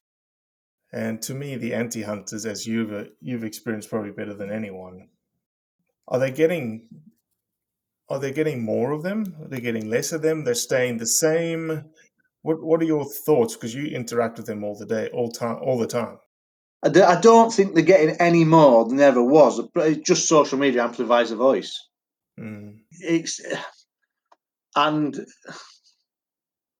And 0.95 1.21
to 1.23 1.35
me, 1.35 1.57
the 1.57 1.75
anti-hunters, 1.75 2.47
as 2.47 2.69
you've 2.69 2.93
uh, 2.93 3.11
you've 3.21 3.43
experienced 3.43 3.91
probably 3.91 4.13
better 4.13 4.33
than 4.33 4.53
anyone, 4.53 5.09
are 6.07 6.21
they 6.21 6.31
getting 6.31 6.87
are 8.09 8.21
they 8.21 8.31
getting 8.31 8.65
more 8.65 8.93
of 8.93 9.03
them? 9.03 9.35
Are 9.43 9.49
they 9.49 9.61
getting 9.61 9.91
less 9.91 10.13
of 10.13 10.23
them? 10.23 10.45
They're 10.45 10.55
staying 10.55 10.99
the 10.99 11.07
same. 11.07 11.87
What 12.43 12.63
What 12.63 12.81
are 12.81 12.85
your 12.85 13.05
thoughts? 13.05 13.55
Because 13.55 13.75
you 13.75 13.87
interact 13.87 14.37
with 14.37 14.47
them 14.47 14.63
all 14.63 14.79
the 14.79 14.87
day, 14.87 15.09
all 15.13 15.33
time, 15.33 15.59
all 15.61 15.79
the 15.79 15.89
time. 15.89 16.19
I 16.85 17.19
don't 17.21 17.53
think 17.53 17.75
they're 17.75 17.83
getting 17.83 18.15
any 18.21 18.45
more 18.45 18.89
than 18.89 19.01
ever 19.01 19.23
was. 19.23 19.61
Just 20.05 20.29
social 20.29 20.59
media 20.59 20.85
amplifies 20.85 21.31
the 21.31 21.37
voice. 21.37 21.77
Mm. 22.39 22.77
It's 22.93 23.41
and 24.77 25.19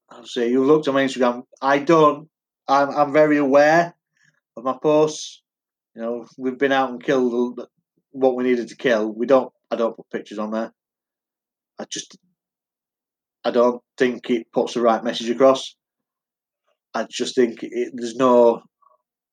I'll 0.09 0.25
say 0.25 0.49
you 0.49 0.63
looked 0.63 0.87
on 0.87 0.93
my 0.93 1.03
Instagram. 1.03 1.43
I 1.61 1.79
don't. 1.79 2.29
I'm 2.65 2.91
I'm 2.91 3.11
very 3.11 3.37
aware 3.37 3.93
of 4.57 4.63
my 4.63 4.75
posts. 4.81 5.41
You 5.95 6.01
know, 6.01 6.25
we've 6.37 6.57
been 6.57 6.71
out 6.71 6.89
and 6.89 7.03
killed 7.03 7.61
what 8.11 8.35
we 8.35 8.43
needed 8.43 8.69
to 8.69 8.75
kill. 8.75 9.13
We 9.13 9.25
don't. 9.25 9.51
I 9.71 9.75
don't 9.75 9.95
put 9.95 10.09
pictures 10.11 10.39
on 10.39 10.51
there. 10.51 10.71
I 11.79 11.85
just. 11.89 12.17
I 13.43 13.51
don't 13.51 13.81
think 13.97 14.29
it 14.29 14.51
puts 14.51 14.73
the 14.73 14.81
right 14.81 15.03
message 15.03 15.29
across. 15.29 15.75
I 16.93 17.05
just 17.09 17.35
think 17.35 17.59
it, 17.61 17.93
there's 17.93 18.15
no. 18.15 18.61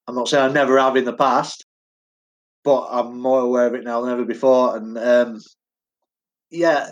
I'm 0.06 0.14
not 0.14 0.28
saying 0.28 0.50
I 0.50 0.52
never 0.52 0.78
have 0.78 0.96
in 0.96 1.04
the 1.04 1.12
past, 1.12 1.64
but 2.64 2.88
I'm 2.90 3.20
more 3.20 3.40
aware 3.40 3.66
of 3.66 3.74
it 3.74 3.84
now 3.84 4.00
than 4.00 4.12
ever 4.12 4.24
before. 4.24 4.76
And 4.76 4.98
um, 4.98 5.40
yeah, 6.50 6.90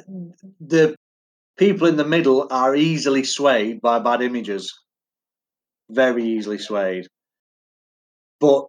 the 0.61 0.95
people 1.59 1.87
in 1.87 1.97
the 1.97 2.05
middle 2.05 2.47
are 2.51 2.75
easily 2.75 3.25
swayed 3.25 3.81
by 3.81 3.99
bad 3.99 4.23
images. 4.23 4.73
Very 5.91 6.25
easily 6.25 6.59
swayed. 6.59 7.07
But 8.41 8.67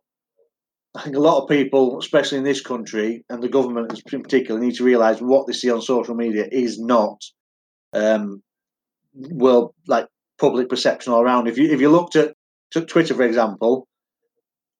I 0.95 1.03
think 1.03 1.15
a 1.15 1.19
lot 1.19 1.41
of 1.41 1.49
people, 1.49 1.97
especially 1.99 2.39
in 2.39 2.43
this 2.43 2.61
country, 2.61 3.23
and 3.29 3.41
the 3.41 3.49
government 3.49 4.01
in 4.11 4.21
particular, 4.21 4.59
need 4.59 4.75
to 4.75 4.83
realise 4.83 5.21
what 5.21 5.47
they 5.47 5.53
see 5.53 5.71
on 5.71 5.81
social 5.81 6.15
media 6.15 6.47
is 6.51 6.79
not 6.79 7.21
um, 7.93 8.41
well 9.13 9.73
like 9.87 10.07
public 10.39 10.67
perception 10.69 11.13
all 11.13 11.21
around. 11.21 11.47
If 11.47 11.57
you 11.57 11.69
if 11.69 11.79
you 11.79 11.89
looked 11.89 12.15
at 12.15 12.35
Twitter 12.87 13.13
for 13.13 13.23
example, 13.23 13.87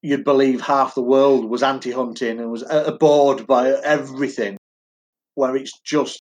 you'd 0.01 0.25
believe 0.25 0.61
half 0.61 0.95
the 0.95 1.03
world 1.03 1.49
was 1.49 1.63
anti-hunting 1.63 2.39
and 2.39 2.51
was 2.51 2.63
abhorred 2.69 3.47
by 3.47 3.69
everything, 3.69 4.57
where 5.35 5.55
it's 5.55 5.79
just 5.81 6.21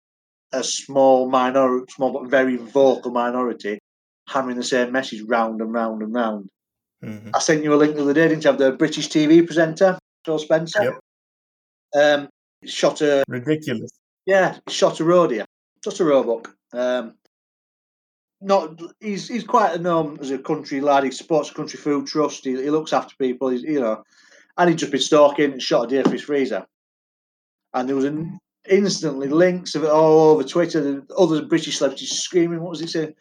a 0.52 0.64
small 0.64 1.30
minority, 1.30 1.86
small 1.92 2.14
but 2.14 2.30
very 2.30 2.56
vocal 2.56 3.12
minority, 3.12 3.78
hammering 4.30 4.58
the 4.58 4.64
same 4.64 4.92
message 4.92 5.22
round 5.28 5.62
and 5.62 5.74
round 5.74 6.02
and 6.02 6.14
round. 6.14 6.50
Mm-hmm. 7.06 7.30
I 7.34 7.40
sent 7.40 7.64
you 7.64 7.74
a 7.74 7.76
link 7.76 7.96
the 7.96 8.02
other 8.02 8.14
day, 8.14 8.28
didn't 8.28 8.44
you? 8.44 8.50
Have 8.50 8.60
the 8.60 8.72
British 8.72 9.10
TV 9.10 9.46
presenter 9.46 9.98
Phil 10.26 10.40
Spencer? 10.40 10.84
Yep. 10.84 11.00
Um, 11.96 12.30
shot 12.66 13.02
a 13.02 13.24
ridiculous. 13.28 13.92
Yeah, 14.26 14.58
shot 14.68 15.00
a 15.00 15.04
roadie, 15.04 15.46
just 15.84 16.00
a 16.00 16.06
roebuck. 16.06 16.56
Um, 16.74 17.14
not 18.42 18.80
he's 19.00 19.28
he's 19.28 19.44
quite 19.44 19.76
a 19.76 19.80
known 19.80 20.18
as 20.20 20.32
a 20.32 20.38
country 20.38 20.82
lad. 20.82 21.04
He 21.04 21.12
supports 21.12 21.52
country 21.52 21.80
food 21.80 22.08
trust. 22.08 22.44
He, 22.44 22.52
he 22.52 22.70
looks 22.70 22.94
after 22.94 23.16
people. 23.18 23.50
He's 23.50 23.64
you 23.64 23.80
know, 23.80 24.04
and 24.58 24.70
he'd 24.70 24.80
just 24.80 24.92
been 24.92 25.02
stalking 25.02 25.54
and 25.54 25.62
shot 25.62 25.86
a 25.86 25.88
deer 25.88 26.04
for 26.04 26.12
his 26.12 26.24
freezer. 26.24 26.66
And 27.74 27.88
there 27.88 27.96
was 27.96 28.06
an 28.06 28.40
instantly 28.70 29.28
links 29.28 29.76
of 29.76 29.84
it 29.84 29.90
all 29.90 30.32
over 30.32 30.44
Twitter. 30.44 30.80
And 30.80 31.12
other 31.18 31.44
British 31.44 31.78
celebrities 31.78 32.12
screaming. 32.12 32.62
What 32.62 32.72
was 32.72 32.82
it 32.82 32.90
saying? 32.90 33.14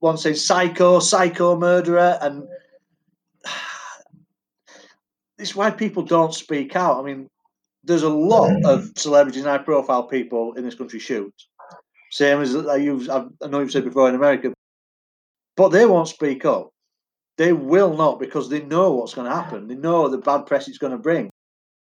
One 0.00 0.16
saying 0.16 0.36
"psycho, 0.36 1.00
psycho 1.00 1.58
murderer," 1.58 2.18
and 2.20 2.46
it's 5.38 5.54
why 5.54 5.70
people 5.70 6.02
don't 6.02 6.34
speak 6.34 6.76
out. 6.76 6.98
I 6.98 7.02
mean, 7.02 7.28
there's 7.84 8.02
a 8.02 8.08
lot 8.08 8.50
mm. 8.50 8.64
of 8.66 8.92
celebrities 8.96 9.42
and 9.42 9.50
high-profile 9.50 10.04
people 10.04 10.54
in 10.54 10.64
this 10.64 10.74
country 10.74 10.98
shoot. 10.98 11.32
Same 12.10 12.40
as 12.40 12.56
I, 12.56 12.76
use, 12.76 13.08
I 13.08 13.26
know 13.48 13.60
you've 13.60 13.70
said 13.70 13.84
before 13.84 14.08
in 14.08 14.14
America, 14.14 14.52
but 15.56 15.68
they 15.68 15.86
won't 15.86 16.08
speak 16.08 16.44
up. 16.44 16.70
They 17.36 17.52
will 17.52 17.96
not 17.96 18.18
because 18.18 18.48
they 18.48 18.62
know 18.62 18.92
what's 18.92 19.14
going 19.14 19.28
to 19.28 19.34
happen. 19.34 19.68
They 19.68 19.76
know 19.76 20.08
the 20.08 20.18
bad 20.18 20.46
press 20.46 20.68
it's 20.68 20.78
going 20.78 20.92
to 20.92 20.98
bring. 20.98 21.30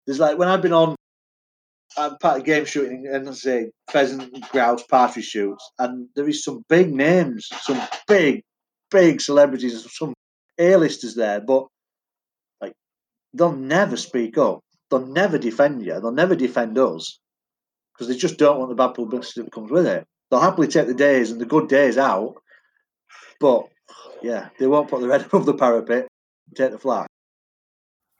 There's 0.06 0.20
like 0.20 0.38
when 0.38 0.48
I've 0.48 0.62
been 0.62 0.74
on 0.74 0.96
I'm 1.98 2.18
part 2.18 2.39
of 2.39 2.46
game 2.46 2.66
shooting 2.66 3.08
and 3.12 3.30
I 3.30 3.34
say 3.34 3.70
pheasant, 3.92 4.34
grouse, 4.52 4.84
partridge 4.84 5.26
shoots, 5.26 5.72
and 5.78 6.08
there 6.16 6.28
is 6.28 6.44
some 6.44 6.63
big 6.68 6.94
names, 6.94 7.48
some 7.62 7.80
big, 8.08 8.42
big 8.89 9.22
celebrities, 9.22 9.86
some 9.94 10.13
A-listers 10.58 11.16
there, 11.16 11.39
but 11.39 11.68
they'll 13.34 13.56
never 13.56 13.98
speak 13.98 14.38
up. 14.38 14.62
They'll 14.89 15.06
never 15.06 15.38
defend 15.38 15.86
you. 15.86 15.93
They'll 16.00 16.12
never 16.12 16.36
defend 16.36 16.78
us 16.78 17.19
because 17.93 18.08
they 18.08 18.15
just 18.15 18.38
don't 18.38 18.60
want 18.60 18.69
the 18.69 18.76
bad 18.76 18.93
publicity 18.93 19.41
that 19.41 19.52
comes 19.52 19.72
with 19.72 19.88
it. 19.88 20.06
They'll 20.30 20.39
happily 20.39 20.67
take 20.67 20.88
the 20.88 20.93
days 20.93 21.32
and 21.32 21.39
the 21.39 21.46
good 21.46 21.67
days 21.67 21.98
out, 21.98 22.36
but 23.39 23.67
yeah, 24.22 24.50
they 24.60 24.67
won't 24.67 24.89
put 24.89 25.02
their 25.02 25.12
head 25.12 25.26
above 25.26 25.46
the 25.46 25.54
parapet 25.54 26.08
and 26.48 26.56
take 26.56 26.72
the 26.72 26.80
flag. 26.80 27.08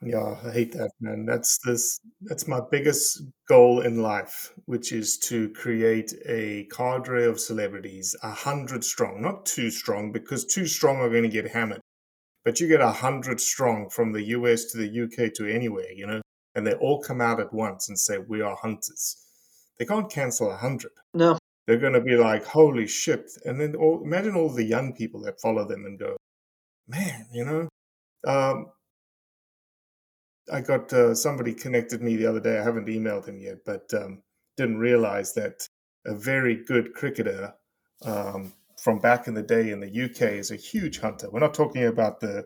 Yeah, 0.06 0.36
I 0.46 0.52
hate 0.52 0.74
that, 0.74 0.92
man. 1.00 1.26
That's 1.26 1.60
this. 1.60 1.98
That's 2.22 2.46
my 2.46 2.60
biggest 2.70 3.22
goal 3.48 3.82
in 3.82 4.02
life, 4.02 4.54
which 4.66 4.92
is 4.92 5.18
to 5.20 5.50
create 5.52 6.14
a 6.26 6.68
cadre 6.76 7.24
of 7.24 7.40
celebrities, 7.40 8.14
a 8.22 8.32
hundred 8.32 8.84
strong, 8.84 9.22
not 9.22 9.46
too 9.46 9.72
strong, 9.72 10.12
because 10.12 10.44
too 10.44 10.68
strong 10.68 10.98
are 10.98 11.10
going 11.10 11.24
to 11.24 11.30
get 11.30 11.48
hammered. 11.48 11.80
But 12.46 12.60
you 12.60 12.68
get 12.68 12.82
a 12.82 12.92
hundred 12.92 13.40
strong 13.40 13.90
from 13.90 14.12
the 14.12 14.24
US 14.38 14.66
to 14.66 14.78
the 14.78 15.04
UK 15.04 15.34
to 15.36 15.48
anywhere, 15.48 15.92
you 15.94 16.06
know, 16.06 16.22
and 16.56 16.68
they 16.68 16.74
all 16.74 17.02
come 17.02 17.22
out 17.22 17.40
at 17.40 17.54
once 17.54 17.90
and 17.90 17.98
say 17.98 18.18
we 18.18 18.42
are 18.42 18.58
hunters. 18.62 19.18
They 19.80 19.86
can't 19.86 20.12
cancel 20.12 20.52
a 20.52 20.58
hundred. 20.58 20.92
No, 21.14 21.38
they're 21.66 21.78
going 21.78 21.94
to 21.94 22.02
be 22.02 22.16
like, 22.16 22.46
holy 22.46 22.88
shit! 22.88 23.32
And 23.46 23.60
then 23.60 23.76
all, 23.76 24.02
imagine 24.04 24.36
all 24.36 24.50
the 24.50 24.64
young 24.64 24.94
people 24.94 25.22
that 25.22 25.40
follow 25.42 25.66
them 25.68 25.86
and 25.86 25.98
go, 25.98 26.18
man, 26.88 27.28
you 27.32 27.46
know. 27.46 27.70
Um, 28.26 28.68
I 30.52 30.62
got 30.62 30.92
uh, 30.92 31.16
somebody 31.16 31.54
connected 31.54 32.02
me 32.02 32.18
the 32.18 32.28
other 32.28 32.40
day. 32.40 32.60
I 32.60 32.64
haven't 32.64 32.88
emailed 32.88 33.28
him 33.28 33.40
yet, 33.40 33.60
but 33.66 33.94
um, 33.94 34.22
didn't 34.58 34.78
realize 34.78 35.34
that 35.34 35.68
a 36.06 36.14
very 36.14 36.64
good 36.66 36.94
cricketer 36.94 37.54
um, 38.06 38.54
from 38.84 39.00
back 39.00 39.28
in 39.28 39.34
the 39.34 39.42
day 39.42 39.72
in 39.72 39.80
the 39.80 39.88
UK 39.88 40.34
is 40.34 40.52
a 40.52 40.58
huge 40.58 41.00
hunter. 41.00 41.30
We're 41.32 41.40
not 41.40 41.54
talking 41.54 41.86
about 41.86 42.20
the 42.20 42.44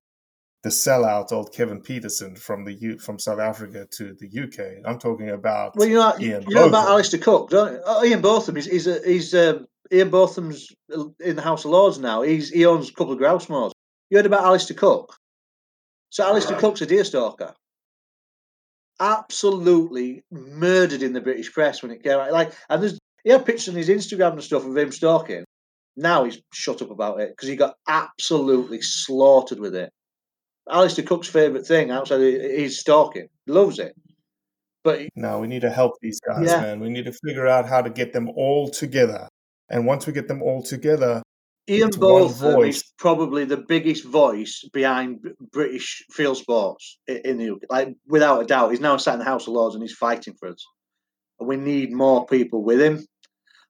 the 0.64 0.70
sellout 0.70 1.32
old 1.32 1.54
Kevin 1.54 1.82
Pietersen 1.82 2.38
from 2.38 2.66
the 2.66 2.74
U- 2.74 3.00
from 3.00 3.20
South 3.20 3.40
Africa 3.40 3.88
to 3.98 4.16
the 4.20 4.28
UK. 4.28 4.86
I'm 4.86 5.00
talking 5.00 5.30
about 5.30 5.76
well, 5.76 5.88
you 5.88 5.96
know, 5.96 6.14
Ian 6.20 6.44
you 6.48 6.56
know 6.56 6.68
about. 6.68 6.88
Alastair 6.88 7.20
Cook, 7.20 7.50
don't 7.50 7.74
you? 7.74 7.82
Oh, 7.86 8.06
Ian 8.06 8.22
Botham. 8.22 8.56
He's 8.56 8.86
he's, 9.04 9.34
um, 9.34 9.68
Ian 9.92 10.10
Botham's 10.10 10.72
in 11.20 11.36
the 11.36 11.42
House 11.42 11.66
of 11.66 11.72
Lords 11.72 12.00
now. 12.00 12.22
He's 12.22 12.50
he 12.50 12.66
owns 12.66 12.90
a 12.90 12.94
couple 12.94 13.14
of 13.14 13.20
grouse 13.20 13.50
moors. 13.50 13.74
You 14.10 14.18
heard 14.18 14.26
about 14.26 14.44
Alastair 14.44 14.78
Cook? 14.78 15.16
So 16.10 16.24
Alastair 16.24 16.58
Cook's 16.58 16.82
a 16.82 16.86
deer 16.86 17.04
stalker 17.04 17.54
absolutely 19.00 20.24
murdered 20.32 21.04
in 21.04 21.14
the 21.14 21.22
British 21.22 21.54
press 21.54 21.84
when 21.84 21.92
it 21.92 22.02
came 22.02 22.14
out. 22.14 22.32
Like, 22.32 22.52
and 22.70 22.82
there's 22.82 22.98
he 23.24 23.30
had 23.32 23.46
pictures 23.46 23.70
on 23.70 23.76
his 23.76 23.90
Instagram 23.90 24.34
and 24.34 24.44
stuff 24.44 24.66
of 24.66 24.78
him 24.78 24.92
stalking. 24.92 25.44
Now 25.98 26.24
he's 26.24 26.40
shut 26.54 26.82
up 26.82 26.92
about 26.92 27.20
it 27.20 27.30
because 27.32 27.50
he 27.50 27.56
got 27.56 27.76
absolutely 27.88 28.82
slaughtered 28.82 29.60
with 29.60 29.76
it. 29.76 29.92
Alastair 30.70 31.06
Cook's 31.06 31.28
favourite 31.28 31.66
thing 31.66 31.92
outside 31.92 32.22
is 32.22 32.80
stalking. 32.80 33.28
Loves 33.48 33.80
it. 33.80 33.96
But 34.84 35.10
no, 35.16 35.40
we 35.40 35.48
need 35.48 35.62
to 35.62 35.70
help 35.70 35.94
these 36.02 36.20
guys, 36.20 36.46
Yeah. 36.46 36.62
man. 36.62 36.80
We 36.80 36.90
need 36.90 37.06
to 37.06 37.14
figure 37.26 37.48
out 37.48 37.68
how 37.68 37.82
to 37.82 37.90
get 37.90 38.14
them 38.14 38.30
all 38.30 38.70
together. 38.70 39.28
And 39.70 39.86
once 39.86 40.06
we 40.08 40.14
get 40.14 40.28
them 40.28 40.42
all 40.42 40.62
together, 40.62 41.22
Ian 41.70 41.90
it's 41.90 41.98
Botham 41.98 42.64
is 42.64 42.84
probably 42.98 43.44
the 43.44 43.58
biggest 43.58 44.06
voice 44.06 44.64
behind 44.72 45.20
British 45.52 46.06
field 46.12 46.38
sports 46.38 47.00
in 47.08 47.38
the 47.38 47.52
UK. 47.56 47.60
Like 47.70 47.96
without 48.08 48.42
a 48.42 48.46
doubt, 48.46 48.72
he's 48.72 48.80
now 48.80 48.96
sat 48.98 49.14
in 49.16 49.20
the 49.20 49.26
House 49.26 49.48
of 49.48 49.54
Lords 49.54 49.76
and 49.76 49.82
he's 49.82 49.94
fighting 49.94 50.36
for 50.40 50.50
us. 50.50 50.64
And 51.40 51.50
we 51.50 51.58
need 51.58 51.92
more 51.92 52.26
people 52.26 52.64
with 52.64 52.80
him. 52.80 53.06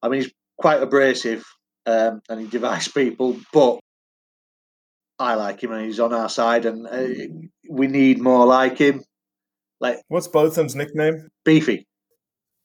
I 0.03 0.09
mean, 0.09 0.21
he's 0.21 0.31
quite 0.59 0.83
abrasive 0.83 1.43
um, 1.87 2.21
and 2.29 2.41
he 2.41 2.47
divides 2.47 2.89
people, 2.89 3.37
but 3.53 3.79
I 5.17 5.33
like 5.35 5.63
him 5.63 5.71
and 5.71 5.85
he's 5.85 5.99
on 5.99 6.13
our 6.13 6.29
side, 6.29 6.65
and 6.65 6.85
uh, 6.85 7.47
we 7.69 7.87
need 7.87 8.21
more 8.21 8.45
like 8.45 8.77
him. 8.77 9.03
Like 9.79 10.01
What's 10.09 10.27
Botham's 10.27 10.75
nickname? 10.75 11.29
beefy. 11.45 11.87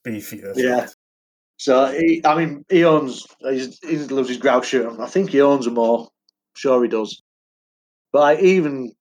Beefy. 0.04 0.42
Yeah. 0.56 0.80
right. 0.80 0.94
So 1.56 1.86
he, 1.92 2.20
I 2.24 2.34
mean, 2.34 2.64
he 2.68 2.84
owns. 2.84 3.26
He's, 3.40 3.78
he 3.82 3.96
loves 3.98 4.28
his 4.28 4.38
grouse 4.38 4.66
shooting. 4.66 5.00
I 5.00 5.06
think 5.06 5.30
he 5.30 5.40
owns 5.40 5.64
them 5.64 5.78
all. 5.78 6.10
Sure, 6.56 6.82
he 6.82 6.88
does. 6.88 7.22
But 8.12 8.20
like, 8.20 8.40
even 8.40 8.92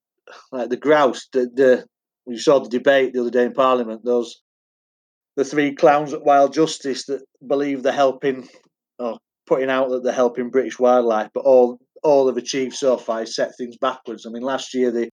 like 0.52 0.70
the 0.70 0.78
grouse, 0.78 1.28
the 1.34 1.50
the 1.54 1.86
you 2.28 2.38
saw 2.38 2.60
the 2.60 2.70
debate 2.70 3.14
the 3.14 3.22
other 3.22 3.32
day 3.32 3.46
in 3.46 3.54
Parliament. 3.54 4.06
Those 4.06 4.42
the 5.36 5.44
three 5.44 5.74
clowns 5.74 6.14
at 6.14 6.24
Wild 6.24 6.54
Justice 6.54 7.06
that 7.06 7.24
believe 7.46 7.82
they're 7.82 7.94
helping 7.94 8.48
or 9.00 9.18
putting 9.52 9.70
out 9.70 9.90
that 9.90 10.02
they're 10.02 10.14
helping 10.14 10.50
British 10.50 10.80
wildlife, 10.80 11.30
but 11.34 11.42
all 11.42 11.78
all 12.04 12.26
they've 12.26 12.42
achieved 12.42 12.74
so 12.74 12.96
far 12.96 13.24
is 13.24 13.36
set 13.36 13.52
things 13.58 13.76
backwards. 13.82 14.26
I 14.26 14.30
mean, 14.30 14.44
last 14.44 14.74
year 14.74 14.92
they 14.92 15.10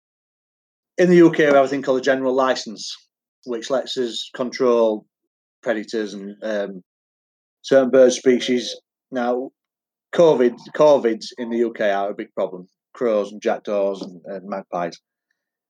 in 0.98 1.12
the 1.12 1.22
UK 1.22 1.38
we 1.38 1.44
have 1.44 1.66
a 1.66 1.68
thing 1.68 1.84
called 1.84 2.00
a 2.00 2.04
general 2.04 2.34
license, 2.34 2.92
which 3.46 3.70
lets 3.70 3.96
us 3.96 4.32
control 4.36 5.06
predators 5.62 6.16
and 6.16 6.36
um, 6.42 6.82
certain 7.62 7.92
bird 7.92 8.12
species. 8.12 8.76
Now, 9.12 9.52
COVID, 10.16 10.56
corvids 10.76 11.28
in 11.38 11.52
the 11.52 11.66
UK 11.66 11.82
are 11.82 12.10
a 12.10 12.16
big 12.16 12.34
problem. 12.34 12.68
Crows 12.96 13.32
and 13.32 13.40
jackdaws 13.40 14.02
and, 14.02 14.20
and 14.26 14.50
magpies. 14.50 15.00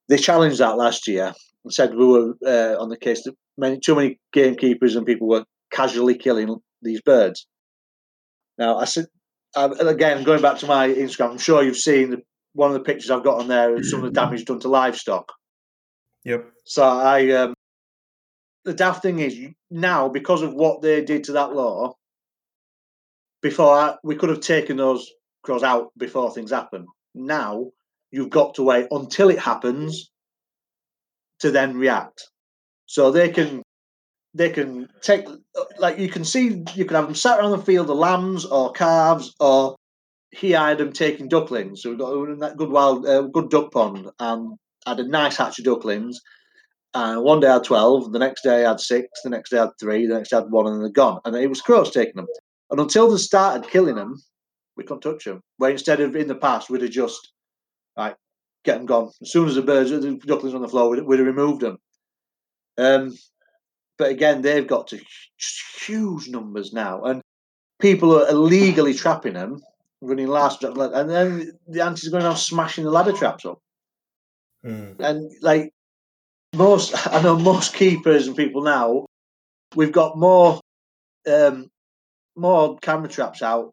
They 0.07 0.17
challenged 0.17 0.59
that 0.59 0.77
last 0.77 1.05
year 1.05 1.33
and 1.65 1.73
said 1.73 1.95
we 1.95 2.07
were 2.07 2.33
uh, 2.47 2.81
on 2.81 2.87
the 2.87 2.97
case 2.97 3.23
that 3.25 3.35
many, 3.57 3.77
too 3.77 3.95
many 3.95 4.21
gamekeepers 4.31 4.95
and 4.95 5.05
people 5.05 5.27
were 5.27 5.43
casually 5.69 6.15
killing 6.17 6.55
these 6.81 7.01
birds. 7.01 7.45
Now, 8.57 8.77
I 8.77 8.85
said, 8.85 9.05
again, 9.55 10.23
going 10.23 10.41
back 10.41 10.57
to 10.59 10.67
my 10.67 10.87
Instagram, 10.89 11.31
I'm 11.31 11.37
sure 11.37 11.63
you've 11.63 11.77
seen 11.77 12.11
the, 12.11 12.21
one 12.53 12.69
of 12.69 12.75
the 12.75 12.83
pictures 12.83 13.09
I've 13.09 13.23
got 13.23 13.41
on 13.41 13.47
there 13.47 13.75
of 13.75 13.85
some 13.85 14.03
of 14.03 14.05
the 14.05 14.19
damage 14.19 14.45
done 14.45 14.59
to 14.59 14.67
livestock. 14.67 15.31
Yep. 16.25 16.45
So 16.65 16.83
I, 16.83 17.29
um, 17.31 17.53
the 18.63 18.73
daft 18.73 19.01
thing 19.01 19.19
is 19.19 19.37
now 19.69 20.07
because 20.07 20.41
of 20.41 20.53
what 20.53 20.81
they 20.81 21.03
did 21.03 21.25
to 21.25 21.33
that 21.33 21.53
law. 21.53 21.93
Before 23.41 23.77
I, 23.77 23.95
we 24.03 24.15
could 24.15 24.29
have 24.29 24.39
taken 24.39 24.77
those 24.77 25.09
crows 25.43 25.63
out 25.63 25.91
before 25.97 26.31
things 26.31 26.51
happen. 26.51 26.85
Now 27.13 27.71
you've 28.11 28.29
got 28.29 28.55
to 28.55 28.63
wait 28.63 28.87
until 28.91 29.29
it 29.29 29.39
happens 29.39 30.09
to 31.39 31.51
then 31.51 31.75
react. 31.75 32.29
So 32.85 33.11
they 33.11 33.29
can 33.29 33.61
they 34.33 34.49
can 34.49 34.89
take 35.01 35.27
like 35.77 35.99
you 35.99 36.09
can 36.09 36.25
see 36.25 36.63
you 36.75 36.85
can 36.85 36.95
have 36.95 37.05
them 37.05 37.15
sat 37.15 37.39
around 37.39 37.51
the 37.51 37.57
field 37.59 37.89
of 37.89 37.97
lambs 37.97 38.45
or 38.45 38.71
calves 38.71 39.33
or 39.39 39.75
he 40.31 40.51
had 40.51 40.79
them 40.79 40.91
taking 40.91 41.27
ducklings. 41.27 41.81
So 41.81 41.89
we've 41.89 41.99
got 41.99 42.39
that 42.39 42.57
good 42.57 42.71
wild 42.71 43.05
uh, 43.05 43.21
good 43.23 43.49
duck 43.49 43.71
pond 43.71 44.09
and 44.19 44.57
had 44.85 44.99
a 44.99 45.07
nice 45.07 45.37
hatch 45.37 45.59
of 45.59 45.65
ducklings. 45.65 46.19
And 46.95 47.23
one 47.23 47.39
day 47.39 47.47
I 47.47 47.53
had 47.53 47.63
twelve, 47.63 48.11
the 48.11 48.19
next 48.19 48.43
day 48.43 48.65
I 48.65 48.69
had 48.69 48.79
six, 48.79 49.07
the 49.23 49.29
next 49.29 49.49
day 49.49 49.57
I 49.57 49.61
had 49.61 49.71
three, 49.79 50.05
the 50.05 50.15
next 50.15 50.29
day 50.29 50.37
I 50.37 50.41
had 50.41 50.51
one, 50.51 50.67
and 50.67 50.81
they're 50.81 50.89
gone. 50.89 51.19
And 51.25 51.35
it 51.35 51.47
was 51.47 51.61
crows 51.61 51.91
taking 51.91 52.15
them. 52.15 52.27
And 52.69 52.79
until 52.79 53.09
they 53.09 53.17
started 53.17 53.69
killing 53.69 53.95
them, 53.95 54.21
we 54.77 54.83
couldn't 54.83 55.01
touch 55.01 55.25
them. 55.25 55.41
Where 55.57 55.71
instead 55.71 56.01
of 56.01 56.15
in 56.15 56.27
the 56.27 56.35
past, 56.35 56.69
we'd 56.69 56.81
have 56.81 56.91
just 56.91 57.31
like 57.97 58.15
get 58.63 58.77
them 58.77 58.85
gone. 58.85 59.11
As 59.21 59.31
soon 59.31 59.47
as 59.47 59.55
the 59.55 59.61
birds, 59.61 59.89
the 59.89 60.19
ducklings 60.25 60.55
on 60.55 60.61
the 60.61 60.67
floor, 60.67 60.89
we'd, 60.89 61.03
we'd 61.03 61.19
have 61.19 61.27
removed 61.27 61.61
them. 61.61 61.77
Um, 62.77 63.15
but 63.97 64.09
again, 64.09 64.41
they've 64.41 64.67
got 64.67 64.87
to 64.87 64.99
huge 65.85 66.29
numbers 66.29 66.73
now, 66.73 67.03
and 67.03 67.21
people 67.79 68.17
are 68.19 68.29
illegally 68.29 68.93
trapping 68.93 69.33
them, 69.33 69.61
running 70.01 70.27
last, 70.27 70.63
and 70.63 71.09
then 71.09 71.51
the 71.67 71.81
are 71.81 72.11
going 72.11 72.23
around 72.23 72.37
smashing 72.37 72.83
the 72.83 72.91
ladder 72.91 73.13
traps 73.13 73.45
up. 73.45 73.59
Mm. 74.65 74.99
And 74.99 75.31
like 75.41 75.71
most, 76.53 76.95
I 77.07 77.21
know 77.21 77.37
most 77.37 77.73
keepers 77.73 78.27
and 78.27 78.35
people 78.35 78.63
now, 78.63 79.05
we've 79.75 79.91
got 79.91 80.17
more, 80.17 80.59
um, 81.27 81.67
more 82.35 82.77
camera 82.79 83.09
traps 83.09 83.41
out 83.41 83.71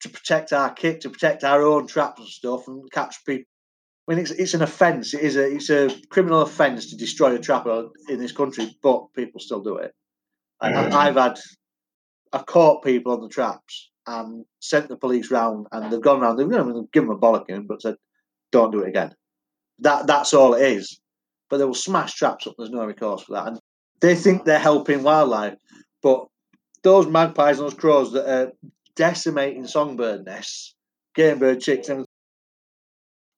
to 0.00 0.08
protect 0.08 0.52
our 0.52 0.72
kit, 0.72 1.00
to 1.00 1.10
protect 1.10 1.44
our 1.44 1.62
own 1.62 1.86
traps 1.86 2.20
and 2.20 2.28
stuff, 2.28 2.68
and 2.68 2.90
catch 2.92 3.24
people. 3.24 3.46
I 4.06 4.12
mean, 4.12 4.20
it's 4.20 4.30
it's 4.32 4.54
an 4.54 4.62
offence. 4.62 5.14
It 5.14 5.22
is 5.22 5.36
a 5.36 5.54
it's 5.54 5.70
a 5.70 5.90
criminal 6.10 6.42
offence 6.42 6.90
to 6.90 6.96
destroy 6.96 7.34
a 7.34 7.38
trapper 7.38 7.88
in 8.08 8.18
this 8.18 8.32
country, 8.32 8.76
but 8.82 9.06
people 9.14 9.40
still 9.40 9.62
do 9.62 9.76
it. 9.76 9.92
I, 10.60 10.72
mm. 10.72 10.92
I've 10.92 11.16
had 11.16 11.38
I've 12.32 12.46
caught 12.46 12.84
people 12.84 13.12
on 13.12 13.22
the 13.22 13.28
traps 13.28 13.90
and 14.06 14.44
sent 14.60 14.88
the 14.88 14.96
police 14.96 15.30
round, 15.30 15.66
and 15.72 15.90
they've 15.90 16.02
gone 16.02 16.20
round. 16.20 16.38
They've 16.38 16.46
you 16.46 16.52
know, 16.52 16.88
given 16.92 17.08
them 17.08 17.16
a 17.16 17.20
bollocking, 17.20 17.66
but 17.66 17.80
said, 17.80 17.96
"Don't 18.52 18.72
do 18.72 18.80
it 18.80 18.88
again." 18.88 19.14
That 19.78 20.06
that's 20.06 20.34
all 20.34 20.54
it 20.54 20.62
is. 20.62 21.00
But 21.48 21.58
they 21.58 21.64
will 21.64 21.74
smash 21.74 22.14
traps 22.14 22.46
up. 22.46 22.54
There's 22.58 22.70
no 22.70 22.84
recourse 22.84 23.22
for 23.22 23.34
that, 23.34 23.48
and 23.48 23.58
they 24.00 24.14
think 24.14 24.44
they're 24.44 24.58
helping 24.58 25.02
wildlife, 25.02 25.54
but 26.02 26.26
those 26.82 27.06
magpies 27.06 27.58
and 27.58 27.66
those 27.66 27.74
crows 27.74 28.12
that 28.12 28.28
are 28.28 28.52
decimating 28.96 29.66
songbird 29.66 30.26
nests, 30.26 30.74
game 31.14 31.38
bird 31.38 31.60
chicks, 31.60 31.88
and 31.88 32.04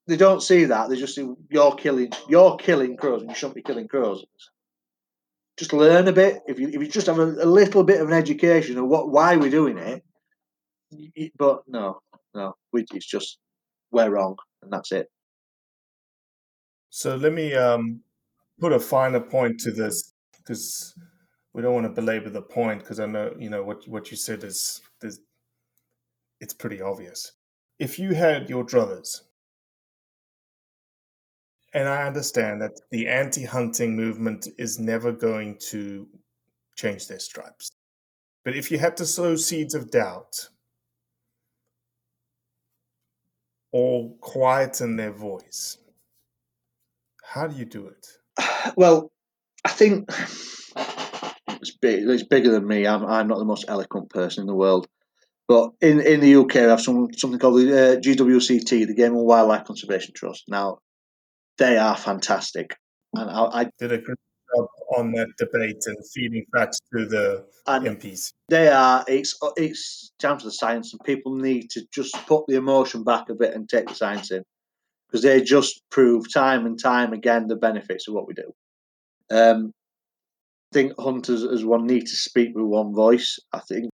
they 0.07 0.17
don't 0.17 0.43
see 0.43 0.65
that. 0.65 0.89
They 0.89 0.97
just 0.97 1.15
see 1.15 1.29
you're 1.51 1.75
killing 1.75 2.13
you're 2.29 2.57
killing 2.57 2.97
crows 2.97 3.23
and 3.23 3.31
you 3.31 3.37
shouldn't 3.37 3.57
be 3.57 3.63
killing 3.63 3.89
crows. 3.89 4.25
Just 5.57 5.73
learn 5.73 6.07
a 6.07 6.13
bit. 6.13 6.43
If 6.47 6.59
you 6.59 6.69
if 6.69 6.75
you 6.75 6.89
just 6.89 7.07
have 7.07 7.19
a, 7.19 7.25
a 7.25 7.47
little 7.47 7.83
bit 7.83 8.01
of 8.01 8.09
an 8.09 8.15
education 8.15 8.79
of 8.79 8.87
what 8.87 9.11
why 9.11 9.37
we're 9.37 9.51
doing 9.51 9.79
it, 9.79 10.03
but 11.37 11.63
no, 11.67 12.01
no, 12.35 12.55
we, 12.73 12.85
it's 12.93 13.07
just 13.07 13.39
we're 13.91 14.11
wrong 14.11 14.37
and 14.63 14.73
that's 14.73 14.93
it. 14.93 15.11
So 16.91 17.17
let 17.17 17.33
me 17.33 17.55
um, 17.55 18.01
put 18.61 18.73
a 18.73 18.81
finer 18.81 19.21
point 19.21 19.59
to 19.61 19.71
this 19.71 20.15
because 20.39 20.95
we 21.53 21.63
don't 21.63 21.75
want 21.75 21.87
to 21.87 21.93
belabor 21.93 22.31
the 22.31 22.43
point 22.43 22.81
because 22.81 23.01
I 23.01 23.07
know 23.07 23.35
you 23.39 23.51
know 23.51 23.65
what 23.65 23.89
what 23.89 24.11
you 24.11 24.17
said 24.17 24.45
is, 24.45 24.81
is 25.03 25.21
it's 26.41 26.55
pretty 26.55 26.81
obvious. 26.81 27.33
If 27.79 27.99
you 27.99 28.15
had 28.15 28.49
your 28.49 28.65
druthers 28.65 29.23
and 31.77 31.91
I 31.91 32.07
understand 32.07 32.63
that 32.63 32.81
the 32.91 33.07
anti 33.07 33.45
hunting 33.45 33.95
movement 33.95 34.49
is 34.57 34.79
never 34.79 35.13
going 35.13 35.59
to 35.69 36.09
change 36.75 37.07
their 37.07 37.19
stripes. 37.19 37.71
But 38.47 38.57
if 38.57 38.71
you 38.71 38.79
had 38.79 38.97
to 38.97 39.05
sow 39.05 39.37
seeds 39.37 39.75
of 39.75 39.91
doubt 39.91 40.49
or 43.73 44.11
quieten 44.23 44.97
their 44.97 45.13
voice, 45.13 45.77
how 47.23 47.47
do 47.47 47.55
you 47.57 47.67
do 47.67 47.87
it? 47.87 48.07
Well, 48.77 49.13
I 49.65 49.69
think 49.69 50.11
it's 51.61 51.77
big. 51.81 52.09
It's 52.09 52.25
bigger 52.25 52.51
than 52.51 52.67
me. 52.67 52.87
I'm, 52.87 53.05
I'm 53.05 53.29
not 53.29 53.39
the 53.39 53.45
most 53.45 53.67
eloquent 53.69 54.11
person 54.11 54.41
in 54.41 54.47
the 54.47 54.55
world. 54.55 54.89
But 55.47 55.71
in, 55.81 56.01
in 56.01 56.21
the 56.21 56.35
UK, 56.37 56.55
we 56.55 56.61
have 56.63 56.81
some, 56.81 57.09
something 57.17 57.39
called 57.39 57.61
the 57.61 57.69
uh, 57.69 58.01
GWCT, 58.01 58.87
the 58.87 58.95
Game 58.95 59.15
and 59.15 59.25
Wildlife 59.25 59.65
Conservation 59.65 60.15
Trust. 60.15 60.45
Now, 60.49 60.79
they 61.59 61.79
are 61.79 61.97
fantastic. 61.97 62.77
And 63.15 63.31
I, 63.31 63.45
I 63.45 63.71
did 63.79 63.93
a 63.93 63.99
good 63.99 64.17
job 64.55 64.67
on 64.97 65.13
that 65.13 65.29
debate 65.39 65.83
and 65.87 65.97
feeding 66.13 66.45
facts 66.55 66.79
to 66.93 67.07
the 67.07 67.47
MPs. 67.67 68.33
They 68.49 68.69
are. 68.69 69.05
It's 69.09 69.39
it's 69.57 70.13
down 70.19 70.39
to 70.39 70.45
the 70.45 70.53
science, 70.53 70.93
and 70.93 71.01
people 71.05 71.35
need 71.35 71.71
to 71.71 71.87
just 71.93 72.15
put 72.27 72.47
the 72.47 72.57
emotion 72.57 73.05
back 73.05 73.29
a 73.29 73.35
bit 73.35 73.55
and 73.55 73.69
take 73.69 73.89
the 73.89 73.95
science 73.95 74.31
in, 74.31 74.43
because 75.09 75.23
they 75.23 75.41
just 75.43 75.83
prove 75.91 76.33
time 76.33 76.67
and 76.67 76.81
time 76.81 77.13
again 77.13 77.47
the 77.47 77.57
benefits 77.57 78.09
of 78.09 78.15
what 78.15 78.27
we 78.27 78.35
do. 78.35 78.53
Um, 79.31 79.73
I 80.73 80.75
think 80.75 80.93
hunters 80.99 81.45
as 81.45 81.65
one 81.65 81.87
need 81.87 82.07
to 82.07 82.17
speak 82.17 82.51
with 82.55 82.67
one 82.67 82.95
voice. 82.95 83.39
I 83.53 83.61
think 83.61 83.91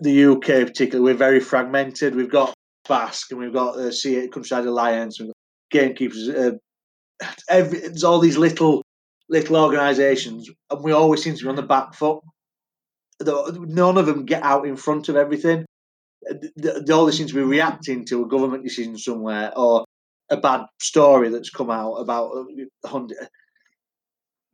the 0.00 0.26
UK, 0.26 0.66
particularly, 0.66 1.12
we're 1.12 1.18
very 1.18 1.40
fragmented. 1.40 2.14
We've 2.14 2.30
got 2.30 2.54
BASC 2.88 3.30
and 3.30 3.40
we've 3.40 3.52
got 3.52 3.76
the 3.76 3.88
uh, 3.88 4.32
Countryside 4.32 4.66
Alliance, 4.66 5.20
and 5.20 5.32
gamekeepers. 5.70 6.28
Uh, 6.28 6.52
every, 7.48 7.80
there's 7.80 8.04
all 8.04 8.18
these 8.18 8.38
little 8.38 8.82
little 9.28 9.56
organisations, 9.56 10.48
and 10.70 10.84
we 10.84 10.92
always 10.92 11.22
seem 11.22 11.36
to 11.36 11.42
be 11.42 11.48
on 11.48 11.56
the 11.56 11.62
back 11.62 11.94
foot. 11.94 12.20
None 13.22 13.98
of 13.98 14.06
them 14.06 14.24
get 14.24 14.42
out 14.42 14.66
in 14.66 14.76
front 14.76 15.08
of 15.08 15.16
everything. 15.16 15.64
They 16.56 16.92
always 16.92 17.16
seem 17.16 17.28
to 17.28 17.34
be 17.34 17.42
reacting 17.42 18.04
to 18.06 18.24
a 18.24 18.28
government 18.28 18.64
decision 18.64 18.96
somewhere 18.98 19.52
or 19.56 19.84
a 20.30 20.36
bad 20.36 20.62
story 20.80 21.28
that's 21.28 21.50
come 21.50 21.70
out 21.70 21.94
about 21.94 22.30
uh, 22.84 23.06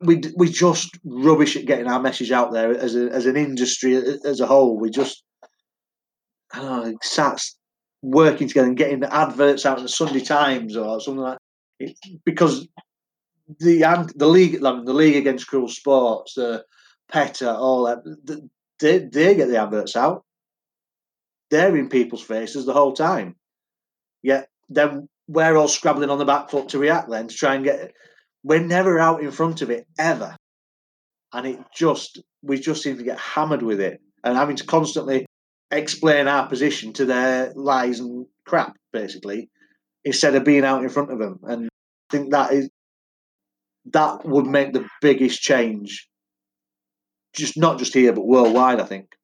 we 0.01 0.21
we 0.35 0.49
just 0.49 0.97
rubbish 1.03 1.55
at 1.55 1.65
getting 1.65 1.87
our 1.87 1.99
message 1.99 2.31
out 2.31 2.51
there 2.51 2.71
as 2.71 2.95
a, 2.95 3.09
as 3.09 3.25
an 3.25 3.35
industry 3.35 3.95
as 3.95 4.39
a 4.39 4.47
whole. 4.47 4.79
We 4.79 4.89
just 4.89 5.23
I 6.53 6.61
don't 6.61 6.85
know, 6.85 6.97
starts 7.01 7.56
working 8.01 8.47
together 8.47 8.67
and 8.67 8.77
getting 8.77 8.99
the 8.99 9.13
adverts 9.13 9.65
out 9.65 9.77
in 9.77 9.83
the 9.83 9.89
Sunday 9.89 10.21
Times 10.21 10.77
or 10.77 10.99
something 11.01 11.21
like 11.21 11.37
that. 11.79 11.95
because 12.25 12.67
the 13.59 14.11
the 14.15 14.27
league 14.27 14.59
the 14.61 14.93
league 14.93 15.15
against 15.15 15.47
cruel 15.47 15.69
sports, 15.69 16.33
the 16.33 16.63
PETA, 17.11 17.55
all 17.55 17.85
that 17.85 18.03
they 18.79 18.99
they 18.99 19.35
get 19.35 19.47
the 19.47 19.57
adverts 19.57 19.95
out. 19.95 20.23
They're 21.49 21.75
in 21.77 21.89
people's 21.89 22.23
faces 22.23 22.65
the 22.65 22.73
whole 22.73 22.93
time. 22.93 23.35
Yet 24.21 24.49
then 24.69 25.07
we're 25.27 25.55
all 25.55 25.69
scrabbling 25.69 26.09
on 26.09 26.17
the 26.17 26.25
back 26.25 26.49
foot 26.49 26.69
to 26.69 26.79
react 26.79 27.09
then 27.09 27.27
to 27.27 27.35
try 27.35 27.55
and 27.55 27.63
get 27.63 27.93
we're 28.43 28.59
never 28.59 28.99
out 28.99 29.21
in 29.21 29.31
front 29.31 29.61
of 29.61 29.69
it 29.69 29.87
ever. 29.97 30.35
And 31.33 31.47
it 31.47 31.59
just 31.73 32.21
we 32.41 32.59
just 32.59 32.83
seem 32.83 32.97
to 32.97 33.03
get 33.03 33.19
hammered 33.19 33.61
with 33.61 33.79
it 33.79 34.01
and 34.23 34.37
having 34.37 34.55
to 34.57 34.65
constantly 34.65 35.25
explain 35.71 36.27
our 36.27 36.47
position 36.47 36.93
to 36.93 37.05
their 37.05 37.51
lies 37.55 37.99
and 37.99 38.25
crap, 38.45 38.75
basically, 38.91 39.49
instead 40.03 40.35
of 40.35 40.43
being 40.43 40.63
out 40.63 40.83
in 40.83 40.89
front 40.89 41.11
of 41.11 41.19
them. 41.19 41.39
And 41.43 41.65
I 41.65 42.15
think 42.15 42.31
that 42.31 42.53
is 42.53 42.69
that 43.93 44.25
would 44.25 44.45
make 44.45 44.73
the 44.73 44.87
biggest 45.01 45.41
change 45.41 46.09
just 47.33 47.57
not 47.57 47.79
just 47.79 47.93
here 47.93 48.13
but 48.13 48.25
worldwide. 48.25 48.79
I 48.79 48.85
think. 48.85 49.15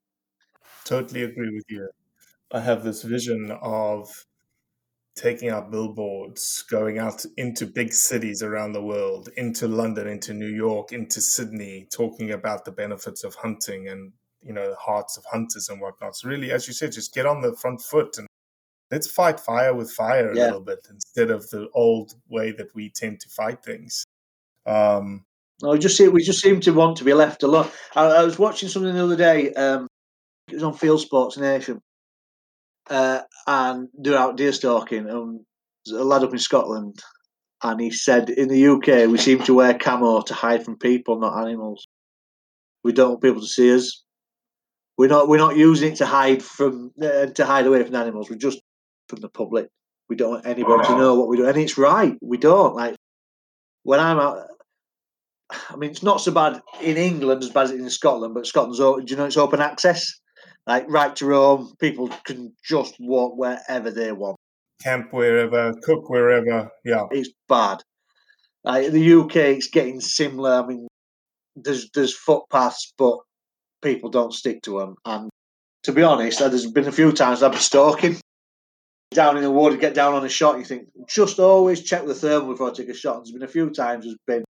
Totally 0.85 1.23
agree 1.23 1.53
with 1.53 1.65
you. 1.69 1.89
I 2.51 2.59
have 2.59 2.83
this 2.83 3.03
vision 3.03 3.51
of 3.61 4.09
taking 5.15 5.49
out 5.49 5.71
billboards, 5.71 6.63
going 6.69 6.97
out 6.97 7.23
into 7.37 7.65
big 7.65 7.93
cities 7.93 8.41
around 8.41 8.73
the 8.73 8.81
world, 8.81 9.29
into 9.37 9.67
London, 9.67 10.07
into 10.07 10.33
New 10.33 10.47
York, 10.47 10.91
into 10.91 11.21
Sydney, 11.21 11.87
talking 11.91 12.31
about 12.31 12.65
the 12.65 12.71
benefits 12.71 13.23
of 13.23 13.35
hunting 13.35 13.87
and 13.87 14.11
you 14.45 14.53
know 14.53 14.69
the 14.69 14.75
hearts 14.75 15.17
of 15.17 15.23
hunters 15.31 15.69
and 15.69 15.79
whatnot. 15.81 16.15
So 16.15 16.29
really, 16.29 16.51
as 16.51 16.67
you 16.67 16.73
said, 16.73 16.91
just 16.91 17.13
get 17.13 17.25
on 17.25 17.41
the 17.41 17.55
front 17.55 17.81
foot 17.81 18.17
and 18.17 18.27
let's 18.91 19.09
fight 19.09 19.39
fire 19.39 19.73
with 19.73 19.91
fire 19.91 20.31
a 20.31 20.35
Yeah. 20.35 20.45
little 20.45 20.59
bit 20.61 20.85
instead 20.89 21.31
of 21.31 21.49
the 21.49 21.69
old 21.73 22.13
way 22.29 22.51
that 22.51 22.73
we 22.75 22.89
tend 22.89 23.19
to 23.21 23.29
fight 23.29 23.63
things. 23.63 24.03
Um, 24.65 25.25
No, 25.61 25.71
we 25.71 25.79
just 25.79 25.97
see, 25.97 26.07
we 26.07 26.23
just 26.23 26.41
seem 26.41 26.59
to 26.61 26.71
want 26.73 26.97
to 26.97 27.03
be 27.03 27.13
left 27.13 27.43
alone. 27.43 27.69
I, 27.95 28.05
I 28.05 28.23
was 28.23 28.37
watching 28.37 28.69
something 28.69 28.93
the 28.93 29.03
other 29.03 29.15
day. 29.15 29.53
Um, 29.53 29.87
it 30.49 30.55
was 30.55 30.63
on 30.63 30.73
Field 30.73 30.99
Sports 30.99 31.37
Nation, 31.37 31.79
uh, 32.89 33.21
and 33.47 33.87
they're 33.93 34.17
out 34.17 34.35
deer 34.35 34.51
stalking. 34.51 35.07
And 35.09 35.41
there's 35.85 35.99
a 35.99 36.03
lad 36.03 36.23
up 36.23 36.33
in 36.33 36.39
Scotland, 36.39 36.99
and 37.63 37.79
he 37.79 37.91
said, 37.91 38.29
"In 38.29 38.49
the 38.49 38.67
UK, 38.67 39.07
we 39.09 39.17
seem 39.17 39.39
to 39.43 39.53
wear 39.53 39.77
camo 39.77 40.21
to 40.21 40.33
hide 40.33 40.65
from 40.65 40.77
people, 40.77 41.19
not 41.19 41.37
animals. 41.45 41.85
We 42.83 42.91
don't 42.91 43.11
want 43.11 43.21
people 43.21 43.41
to 43.41 43.47
see 43.47 43.73
us. 43.73 44.03
We're 44.97 45.09
not 45.09 45.27
we're 45.27 45.37
not 45.37 45.57
using 45.57 45.93
it 45.93 45.97
to 45.97 46.05
hide 46.05 46.43
from 46.43 46.91
uh, 47.01 47.27
to 47.27 47.45
hide 47.45 47.65
away 47.65 47.83
from 47.83 47.95
animals. 47.95 48.29
We're 48.29 48.37
just 48.37 48.61
from 49.09 49.21
the 49.21 49.29
public. 49.29 49.69
We 50.09 50.15
don't 50.15 50.31
want 50.31 50.45
anybody 50.45 50.87
to 50.87 50.97
know 50.97 51.15
what 51.15 51.27
we 51.27 51.37
do, 51.37 51.47
and 51.47 51.57
it's 51.57 51.77
right. 51.77 52.15
We 52.21 52.37
don't 52.37 52.75
like 52.75 52.95
when 53.83 53.99
I'm 53.99 54.19
out." 54.19 54.47
I 55.69 55.75
mean, 55.75 55.91
it's 55.91 56.03
not 56.03 56.21
so 56.21 56.31
bad 56.31 56.61
in 56.81 56.97
England 56.97 57.43
as 57.43 57.49
bad 57.49 57.65
as 57.65 57.71
in 57.71 57.89
Scotland, 57.89 58.33
but 58.33 58.47
Scotland's 58.47 58.79
do 58.79 59.03
you 59.07 59.15
know 59.15 59.25
it's 59.25 59.37
open 59.37 59.61
access, 59.61 60.11
like 60.67 60.85
right 60.87 61.15
to 61.17 61.25
roam. 61.25 61.73
People 61.79 62.09
can 62.25 62.53
just 62.63 62.95
walk 62.99 63.37
wherever 63.37 63.91
they 63.91 64.11
want. 64.11 64.37
camp 64.81 65.11
wherever, 65.11 65.73
cook 65.83 66.09
wherever. 66.09 66.69
Yeah. 66.85 67.05
It's 67.11 67.29
bad. 67.47 67.81
Like 68.63 68.91
the 68.91 69.13
UK, 69.13 69.35
it's 69.35 69.69
getting 69.69 69.99
similar. 69.99 70.51
I 70.63 70.65
mean, 70.65 70.87
there's 71.55 71.89
there's 71.91 72.15
footpaths, 72.15 72.93
but 72.97 73.17
people 73.83 74.09
don't 74.09 74.33
stick 74.33 74.61
to 74.63 74.79
them. 74.79 74.95
And 75.05 75.29
to 75.83 75.91
be 75.91 76.01
honest, 76.01 76.41
uh, 76.41 76.49
there's 76.49 76.71
been 76.71 76.87
a 76.87 76.91
few 76.91 77.11
times 77.11 77.43
I've 77.43 77.51
been 77.51 77.59
stalking 77.59 78.17
down 79.13 79.37
in 79.37 79.43
the 79.43 79.51
wood, 79.51 79.79
get 79.79 79.93
down 79.93 80.13
on 80.13 80.25
a 80.25 80.29
shot. 80.29 80.57
You 80.57 80.65
think 80.65 80.87
just 81.07 81.39
always 81.39 81.83
check 81.83 82.05
the 82.05 82.15
thermal 82.15 82.49
before 82.49 82.69
I 82.69 82.73
take 82.73 82.89
a 82.89 82.93
shot. 82.93 83.17
And 83.17 83.25
there's 83.25 83.33
been 83.33 83.43
a 83.43 83.47
few 83.47 83.69
times 83.69 84.05
there's 84.05 84.17
been 84.25 84.43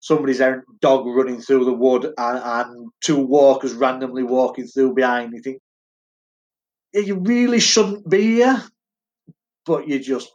somebody's 0.00 0.40
dog 0.80 1.06
running 1.06 1.40
through 1.40 1.64
the 1.64 1.72
wood 1.72 2.04
and, 2.04 2.38
and 2.38 2.90
two 3.00 3.18
walkers 3.18 3.72
randomly 3.72 4.22
walking 4.22 4.66
through 4.66 4.94
behind. 4.94 5.32
You 5.32 5.42
think 5.42 5.58
"Yeah, 6.92 7.02
you 7.02 7.16
really 7.16 7.60
shouldn't 7.60 8.08
be 8.08 8.36
here, 8.36 8.62
but 9.66 9.88
you 9.88 9.98
just 9.98 10.30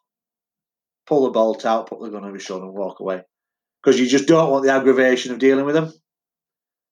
pull 1.06 1.24
the 1.24 1.32
bolt 1.32 1.66
out, 1.66 1.88
put 1.88 2.02
the 2.02 2.10
gun 2.10 2.24
over 2.24 2.32
your 2.32 2.40
shoulder, 2.40 2.66
and 2.66 2.74
walk 2.74 3.00
away 3.00 3.22
because 3.82 4.00
you 4.00 4.08
just 4.08 4.28
don't 4.28 4.50
want 4.50 4.66
the 4.66 4.72
aggravation 4.72 5.32
of 5.32 5.40
dealing 5.40 5.66
with 5.66 5.76
them. 5.76 5.94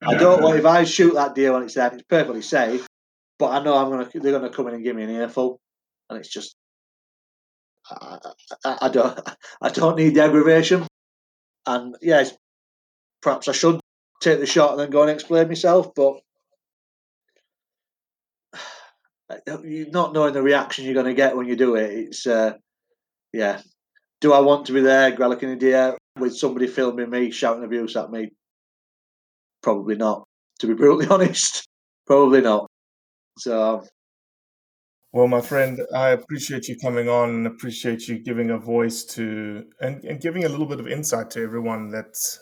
I 0.02 0.16
don't 0.16 0.42
want 0.42 0.58
if 0.58 0.66
I 0.66 0.84
shoot 0.84 1.14
that 1.14 1.36
deer 1.36 1.54
when 1.54 1.64
it's 1.64 1.76
there, 1.76 1.92
it's 1.94 2.04
perfectly 2.04 2.42
safe, 2.42 2.88
but 3.38 3.52
I 3.52 3.64
know 3.64 3.76
I'm 3.78 3.90
gonna 3.90 4.10
they're 4.14 4.32
gonna 4.32 4.50
come 4.50 4.68
in 4.68 4.76
and 4.76 4.84
give 4.84 4.96
me 4.96 5.04
an 5.04 5.12
earful, 5.12 5.60
and 6.10 6.20
it's 6.20 6.30
just 6.30 6.56
I, 7.90 8.18
I, 8.66 8.78
I 8.84 8.90
don't 8.90 9.20
I 9.62 9.70
don't 9.70 9.98
need 9.98 10.16
the 10.16 10.24
aggravation, 10.24 10.88
and 11.68 11.96
yes, 12.02 12.34
perhaps 13.22 13.48
I 13.48 13.52
should 13.52 13.80
take 14.22 14.40
the 14.40 14.46
shot 14.46 14.72
and 14.72 14.80
then 14.80 14.90
go 14.90 15.02
and 15.02 15.12
explain 15.12 15.48
myself, 15.48 15.94
but 15.96 16.20
not 19.48 20.14
knowing 20.14 20.34
the 20.34 20.42
reaction 20.42 20.86
you're 20.86 20.94
going 20.94 21.06
to 21.06 21.14
get 21.14 21.36
when 21.36 21.48
you 21.48 21.56
do 21.56 21.76
it. 21.76 21.92
It's 21.92 22.26
uh, 22.28 22.54
yeah. 23.34 23.62
Do 24.20 24.34
I 24.34 24.40
want 24.40 24.68
to 24.68 24.74
be 24.74 24.82
there, 24.82 25.12
a 25.52 25.56
deer 25.56 25.98
with 26.20 26.36
somebody 26.36 26.68
filming 26.68 27.10
me 27.10 27.32
shouting 27.32 27.64
abuse 27.64 27.96
at 27.96 28.12
me? 28.12 28.32
Probably 29.62 29.96
not. 29.96 30.24
To 30.60 30.68
be 30.68 30.74
brutally 30.82 31.08
honest, 31.08 31.68
probably 32.06 32.42
not. 32.42 32.68
So 33.38 33.84
Well, 35.14 35.28
my 35.28 35.42
friend, 35.42 35.80
I 35.96 36.10
appreciate 36.10 36.68
you 36.68 36.78
coming 36.78 37.10
on 37.10 37.30
and 37.30 37.48
appreciate 37.48 38.08
you 38.08 38.20
giving 38.20 38.52
a 38.52 38.58
voice 38.58 39.04
to 39.16 39.66
and, 39.80 40.04
and 40.04 40.22
giving 40.22 40.44
a 40.46 40.50
little 40.50 40.66
bit 40.66 40.80
of 40.80 40.88
insight 40.88 41.30
to 41.32 41.42
everyone 41.42 41.90
that's 41.90 42.40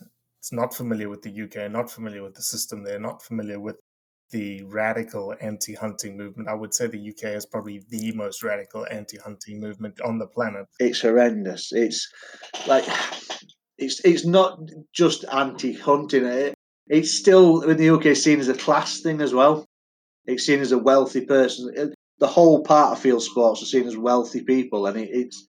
not 0.52 0.74
familiar 0.74 1.10
with 1.10 1.22
the 1.22 1.42
UK, 1.44 1.72
not 1.72 1.92
familiar 1.92 2.24
with 2.24 2.34
the 2.36 2.42
system 2.42 2.84
They're 2.84 3.00
not 3.00 3.22
familiar 3.22 3.60
with 3.60 3.78
the 4.32 4.64
radical 4.64 5.34
anti 5.42 5.74
hunting 5.74 6.16
movement. 6.18 6.50
I 6.50 6.54
would 6.54 6.74
say 6.74 6.88
the 6.88 7.10
UK 7.10 7.36
is 7.36 7.46
probably 7.46 7.84
the 7.90 8.12
most 8.14 8.44
radical 8.44 8.86
anti 8.92 9.18
hunting 9.18 9.60
movement 9.60 10.00
on 10.02 10.20
the 10.20 10.28
planet. 10.28 10.66
it's 10.80 11.02
horrendous. 11.02 11.72
It's 11.72 12.08
like 12.68 12.86
it's 13.80 14.02
it's 14.04 14.26
not 14.26 14.60
just 14.94 15.26
anti-hunting. 15.32 16.26
It, 16.26 16.54
it's 16.90 17.12
still 17.12 17.62
in 17.62 17.78
the 17.78 17.90
UK 17.92 18.16
seen 18.16 18.40
as 18.40 18.48
a 18.50 18.54
class 18.56 19.02
thing 19.02 19.22
as 19.22 19.34
well. 19.34 19.66
It's 20.26 20.46
seen 20.46 20.60
as 20.60 20.72
a 20.72 20.78
wealthy 20.78 21.22
person. 21.26 21.94
The 22.20 22.28
whole 22.28 22.64
part 22.64 22.92
of 22.94 23.00
field 23.02 23.24
sports 23.24 23.62
are 23.64 23.66
seen 23.68 23.88
as 23.88 23.98
wealthy 23.98 24.42
people, 24.44 24.88
and 24.88 24.98
it, 24.98 25.10
it's 25.12 25.48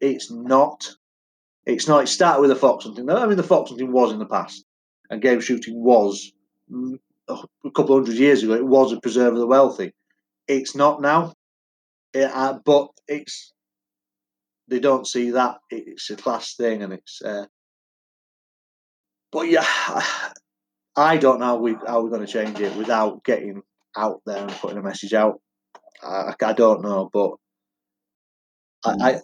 it's 0.00 0.30
not. 0.30 0.94
It's 1.66 1.88
not. 1.88 2.04
It 2.04 2.08
started 2.08 2.40
with 2.40 2.50
the 2.50 2.56
fox 2.56 2.84
hunting. 2.84 3.08
I 3.08 3.26
mean, 3.26 3.36
the 3.36 3.42
fox 3.42 3.70
hunting 3.70 3.92
was 3.92 4.12
in 4.12 4.18
the 4.18 4.26
past, 4.26 4.64
and 5.10 5.22
game 5.22 5.40
shooting 5.40 5.82
was 5.82 6.32
mm, 6.70 6.98
a 7.28 7.36
couple 7.74 7.96
of 7.96 8.04
hundred 8.04 8.18
years 8.20 8.42
ago. 8.42 8.54
It 8.54 8.66
was 8.66 8.92
a 8.92 9.00
preserve 9.00 9.34
of 9.34 9.38
the 9.40 9.46
wealthy. 9.46 9.92
It's 10.48 10.74
not 10.74 11.00
now, 11.00 11.34
It, 12.14 12.30
uh, 12.32 12.58
but 12.64 12.88
it's 13.08 13.52
they 14.68 14.80
don't 14.80 15.06
see 15.06 15.30
that 15.30 15.58
It- 15.70 15.84
it's 15.86 16.10
a 16.10 16.16
class 16.16 16.54
thing, 16.56 16.82
and 16.82 16.92
it's. 16.92 17.22
Uh, 17.22 17.46
but 19.30 19.48
yeah, 19.48 19.66
I 20.96 21.16
don't 21.16 21.40
know 21.40 21.46
how 21.46 21.56
we 21.56 21.76
how 21.86 22.02
we're 22.02 22.10
going 22.10 22.26
to 22.26 22.32
change 22.32 22.60
it 22.60 22.76
without 22.76 23.24
getting 23.24 23.62
out 23.96 24.20
there 24.26 24.42
and 24.42 24.50
putting 24.50 24.78
a 24.78 24.82
message 24.82 25.14
out. 25.14 25.40
I, 26.02 26.34
I 26.42 26.52
don't 26.52 26.82
know, 26.82 27.08
but 27.12 27.32
I, 28.84 28.92
hmm. 28.92 29.02
I 29.02 29.20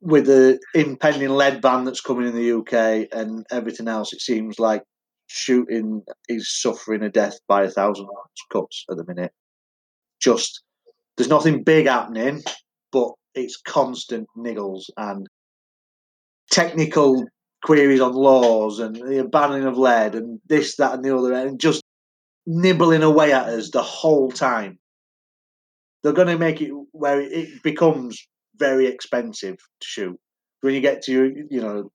with 0.00 0.26
the 0.26 0.58
impending 0.74 1.28
lead 1.30 1.60
ban 1.60 1.84
that's 1.84 2.00
coming 2.00 2.26
in 2.26 2.34
the 2.34 2.52
UK 2.58 3.08
and 3.12 3.44
everything 3.50 3.86
else, 3.86 4.12
it 4.12 4.20
seems 4.20 4.58
like 4.58 4.82
shooting 5.26 6.02
is 6.28 6.50
suffering 6.50 7.02
a 7.02 7.10
death 7.10 7.38
by 7.46 7.64
a 7.64 7.70
thousand 7.70 8.08
cuts 8.50 8.84
at 8.90 8.96
the 8.96 9.04
minute. 9.06 9.32
Just 10.20 10.62
there's 11.16 11.28
nothing 11.28 11.62
big 11.62 11.86
happening, 11.86 12.42
but 12.92 13.10
it's 13.34 13.60
constant 13.60 14.26
niggles 14.36 14.84
and 14.96 15.26
technical 16.50 17.24
queries 17.62 18.00
on 18.00 18.12
laws 18.12 18.78
and 18.78 18.96
the 18.96 19.28
banning 19.30 19.64
of 19.64 19.78
lead 19.78 20.14
and 20.14 20.40
this, 20.46 20.76
that, 20.76 20.94
and 20.94 21.04
the 21.04 21.16
other, 21.16 21.32
and 21.32 21.60
just 21.60 21.82
nibbling 22.46 23.02
away 23.02 23.32
at 23.32 23.48
us 23.48 23.70
the 23.70 23.82
whole 23.82 24.30
time. 24.30 24.78
They're 26.02 26.12
going 26.12 26.28
to 26.28 26.38
make 26.38 26.60
it 26.62 26.72
where 26.92 27.20
it 27.20 27.62
becomes 27.62 28.26
very 28.56 28.86
expensive 28.86 29.56
to 29.56 29.86
shoot. 29.86 30.18
When 30.62 30.74
you 30.74 30.80
get 30.80 31.02
to, 31.04 31.46
you 31.50 31.60
know, 31.60 31.90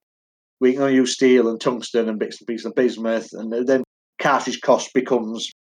we 0.60 0.74
can 0.74 0.84
only 0.84 0.96
use 0.96 1.14
steel 1.14 1.50
and 1.50 1.60
tungsten 1.60 2.08
and 2.08 2.20
bits 2.20 2.40
and 2.40 2.48
pieces 2.48 2.66
of 2.66 2.76
bismuth, 2.76 3.30
and 3.34 3.68
then 3.68 3.84
cartridge 4.20 4.62
cost 4.62 4.94
becomes 4.94 5.52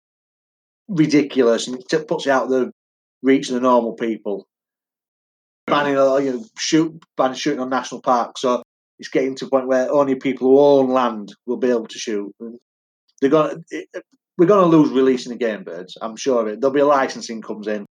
ridiculous 0.88 1.66
and 1.66 1.78
it 1.78 2.08
puts 2.08 2.26
it 2.26 2.30
out 2.30 2.44
of 2.44 2.50
the 2.50 2.70
reach 3.22 3.48
of 3.48 3.54
the 3.54 3.60
normal 3.60 3.94
people. 3.94 4.46
Banning, 5.66 5.94
you 5.94 6.32
know, 6.32 6.44
shoot, 6.58 6.94
banning 7.16 7.36
shooting 7.36 7.60
on 7.60 7.70
national 7.70 8.02
parks, 8.02 8.42
so 8.42 8.62
it's 8.98 9.09
getting 9.09 9.35
to 9.37 9.46
a 9.46 9.50
point 9.50 9.68
where 9.68 9.92
only 9.92 10.14
people 10.14 10.48
who 10.48 10.59
own 10.59 10.90
land 10.90 11.35
will 11.46 11.57
be 11.57 11.70
able 11.70 11.87
to 11.87 11.98
shoot. 11.98 12.35
They're 13.20 13.30
to 13.30 13.87
we're 14.36 14.47
going 14.47 14.68
to 14.68 14.76
lose 14.76 14.90
releasing 14.90 15.32
the 15.32 15.38
game 15.38 15.62
birds. 15.62 15.97
I'm 16.01 16.16
sure 16.16 16.42
of 16.42 16.49
it. 16.49 16.61
There'll 16.61 16.74
be 16.74 16.80
a 16.80 16.86
licensing 16.86 17.40
comes 17.40 17.68
in, 17.68 17.86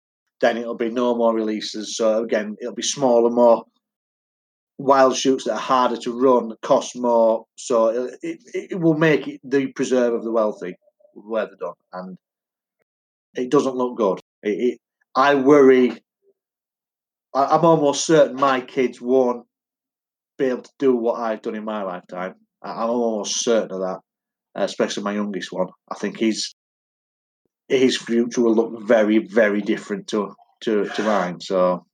then 0.41 0.57
it'll 0.57 0.77
be 0.77 0.91
no 0.91 1.17
more 1.17 1.35
releases. 1.35 1.97
So 1.97 2.23
again, 2.23 2.57
it'll 2.61 2.75
be 2.75 2.83
smaller, 2.83 3.31
more 3.31 3.65
wild 4.79 5.17
shoots 5.17 5.45
that 5.45 5.55
are 5.55 5.59
harder 5.59 5.97
to 5.97 6.19
run, 6.19 6.53
cost 6.63 6.97
more. 6.97 7.45
So 7.57 7.89
it, 7.89 8.19
it, 8.23 8.69
it 8.71 8.81
will 8.81 8.95
make 8.95 9.27
it 9.27 9.41
the 9.43 9.67
preserve 9.73 10.15
of 10.15 10.23
the 10.23 10.31
wealthy 10.31 10.77
where 11.15 11.47
they're 11.47 11.57
done, 11.57 11.75
and 11.93 12.19
it 13.35 13.51
doesn't 13.51 13.75
look 13.75 13.97
good. 13.97 14.21
It, 14.43 14.79
I 15.17 15.35
worry. 15.35 16.01
I'm 17.35 17.65
almost 17.65 18.07
certain 18.07 18.37
my 18.37 18.61
kids 18.61 19.01
won't 19.01 19.47
be 20.39 20.47
able 20.47 20.63
to 20.63 20.73
do 20.79 20.95
what 20.95 21.21
I've 21.21 21.43
done 21.43 21.57
in 21.57 21.65
my 21.65 21.83
lifetime. 21.83 22.35
I'm 22.63 22.91
almost 22.91 23.45
certain 23.45 23.73
of 23.73 23.81
that, 23.81 24.01
especially 24.55 25.03
my 25.03 25.15
youngest 25.15 25.53
one. 25.53 25.69
I 25.91 25.97
think 25.97 26.19
his 26.19 26.55
his 27.69 27.99
future 27.99 28.41
will 28.41 28.55
look 28.55 28.87
very, 28.87 29.19
very 29.19 29.61
different 29.61 30.09
to 30.09 30.35
to, 30.63 30.89
to 30.89 31.03
mine. 31.03 31.41
So, 31.41 31.85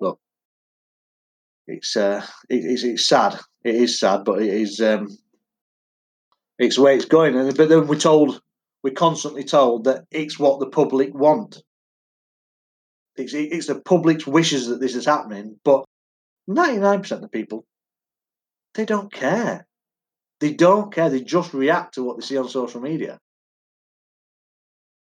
look, 0.00 0.18
it's 1.66 1.96
uh, 1.96 2.24
it, 2.48 2.64
it's 2.64 2.84
it's 2.84 3.06
sad. 3.06 3.38
It 3.64 3.74
is 3.74 4.00
sad, 4.00 4.24
but 4.24 4.40
it 4.40 4.52
is 4.52 4.80
um, 4.80 5.08
it's 6.58 6.76
the 6.76 6.82
way 6.82 6.96
it's 6.96 7.04
going. 7.04 7.36
And 7.36 7.56
but 7.56 7.68
then 7.68 7.86
we're 7.86 7.98
told 7.98 8.40
we're 8.82 8.94
constantly 8.94 9.44
told 9.44 9.84
that 9.84 10.04
it's 10.10 10.38
what 10.38 10.60
the 10.60 10.68
public 10.68 11.14
want. 11.14 11.62
It's, 13.16 13.34
it's 13.34 13.66
the 13.66 13.80
public's 13.80 14.28
wishes 14.28 14.68
that 14.68 14.80
this 14.80 14.94
is 14.94 15.04
happening, 15.04 15.58
but 15.64 15.84
99% 16.48 17.10
of 17.12 17.20
the 17.20 17.28
people, 17.28 17.64
they 18.74 18.84
don't 18.84 19.12
care. 19.12 19.66
They 20.40 20.54
don't 20.54 20.92
care. 20.92 21.10
They 21.10 21.20
just 21.20 21.52
react 21.52 21.94
to 21.94 22.04
what 22.04 22.18
they 22.18 22.26
see 22.26 22.38
on 22.38 22.48
social 22.48 22.80
media. 22.80 23.18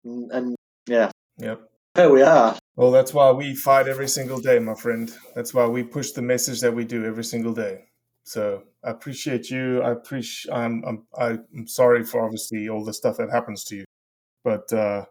And, 0.03 0.31
and 0.31 0.55
yeah, 0.87 1.11
Yep. 1.37 1.69
here 1.95 2.11
we 2.11 2.21
are. 2.21 2.57
Well, 2.75 2.91
that's 2.91 3.13
why 3.13 3.31
we 3.31 3.55
fight 3.55 3.87
every 3.87 4.07
single 4.07 4.39
day, 4.39 4.59
my 4.59 4.73
friend. 4.75 5.11
That's 5.35 5.53
why 5.53 5.67
we 5.67 5.83
push 5.83 6.11
the 6.11 6.21
message 6.21 6.61
that 6.61 6.73
we 6.73 6.85
do 6.85 7.05
every 7.05 7.23
single 7.23 7.53
day. 7.53 7.85
So 8.23 8.63
I 8.83 8.91
appreciate 8.91 9.49
you. 9.49 9.81
I 9.81 9.91
appreciate. 9.91 10.53
I'm. 10.53 10.83
I'm. 10.85 11.05
I'm 11.53 11.67
sorry 11.67 12.03
for 12.03 12.23
obviously 12.23 12.69
all 12.69 12.83
the 12.83 12.93
stuff 12.93 13.17
that 13.17 13.29
happens 13.31 13.63
to 13.65 13.75
you, 13.77 13.85
but 14.43 14.71
uh, 14.73 15.05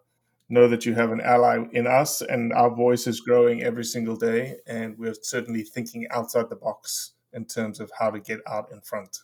know 0.51 0.69
that 0.69 0.85
you 0.85 0.95
have 0.95 1.13
an 1.13 1.21
ally 1.21 1.65
in 1.73 1.87
us, 1.87 2.21
and 2.23 2.53
our 2.53 2.75
voice 2.75 3.07
is 3.07 3.21
growing 3.21 3.63
every 3.63 3.85
single 3.85 4.17
day, 4.17 4.57
and 4.67 4.99
we're 4.99 5.15
certainly 5.23 5.63
thinking 5.63 6.07
outside 6.11 6.51
the 6.51 6.57
box 6.57 7.15
in 7.33 7.45
terms 7.45 7.81
of 7.81 7.91
how 7.99 8.11
to 8.11 8.21
get 8.21 8.41
out 8.49 8.71
in 8.73 8.81
front. 8.81 9.17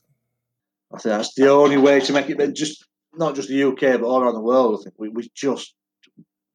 I 0.93 0.99
think 0.99 1.17
that's 1.17 1.35
the 1.35 1.49
only 1.49 1.77
way 1.77 2.01
to 2.01 2.13
make 2.13 2.31
it. 2.31 2.55
Just 2.55 2.87
not 3.15 3.35
just 3.35 3.49
the 3.49 3.65
UK, 3.65 4.01
but 4.01 4.05
all 4.05 4.23
around 4.23 4.35
the 4.35 4.41
world. 4.41 4.79
I 4.79 4.85
think 4.85 4.95
we 4.99 5.09
we 5.09 5.29
just 5.35 5.75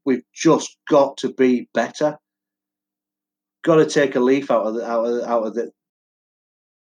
we've 0.05 0.24
just 0.34 0.78
got 0.89 1.17
to 1.17 1.34
be 1.34 1.67
better. 1.74 2.17
Got 3.63 3.76
to 3.76 3.86
take 3.86 4.15
a 4.15 4.19
leaf 4.19 4.49
out 4.49 4.65
of 4.65 4.76
the 4.76 4.89
out 4.89 5.05
of 5.05 5.24
out 5.24 5.47
of 5.47 5.53
the 5.53 5.72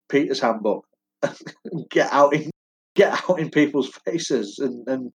PETA's 0.09 0.39
handbook. 0.39 0.85
get 1.89 2.11
out 2.11 2.33
in 2.33 2.49
get 2.95 3.29
out 3.29 3.39
in 3.39 3.49
people's 3.49 3.89
faces 4.05 4.59
and 4.59 4.87
and 4.87 5.11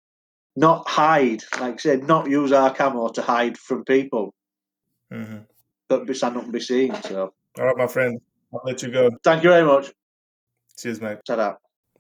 not 0.58 0.88
hide. 0.90 1.44
Like 1.62 1.76
I 1.76 1.78
said, 1.78 2.04
not 2.08 2.30
use 2.30 2.52
our 2.52 2.74
camo 2.74 3.08
to 3.10 3.22
hide 3.22 3.58
from 3.58 3.86
people, 3.86 4.34
Mm-hmm. 5.14 5.38
but 5.88 6.06
be 6.06 6.14
stand 6.14 6.36
up 6.36 6.44
and 6.44 6.52
be 6.52 6.60
seen. 6.60 6.94
So 7.04 7.34
All 7.58 7.66
right, 7.66 7.78
my 7.78 7.88
friend. 7.88 8.20
I'll 8.54 8.62
let 8.66 8.82
you 8.84 8.92
go. 8.92 9.10
thank 9.24 9.44
you 9.44 9.50
very 9.52 9.66
much. 9.66 9.94
Cheers, 10.78 11.00
mate. 11.00 11.20
Ta-da. 11.26 11.54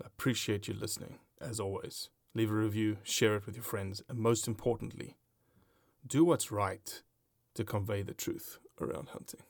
Appreciate 0.04 0.68
you 0.68 0.74
listening, 0.74 1.20
as 1.40 1.60
always. 1.60 2.10
Leave 2.34 2.52
a 2.52 2.54
review, 2.54 2.98
share 3.04 3.36
it 3.38 3.46
with 3.46 3.56
your 3.56 3.64
friends, 3.64 4.02
and 4.10 4.20
most 4.20 4.48
importantly, 4.48 5.16
do 6.06 6.24
what's 6.26 6.52
right 6.52 7.02
to 7.56 7.64
convey 7.64 8.02
the 8.04 8.14
truth 8.14 8.60
around 8.82 9.10
hunting. 9.10 9.42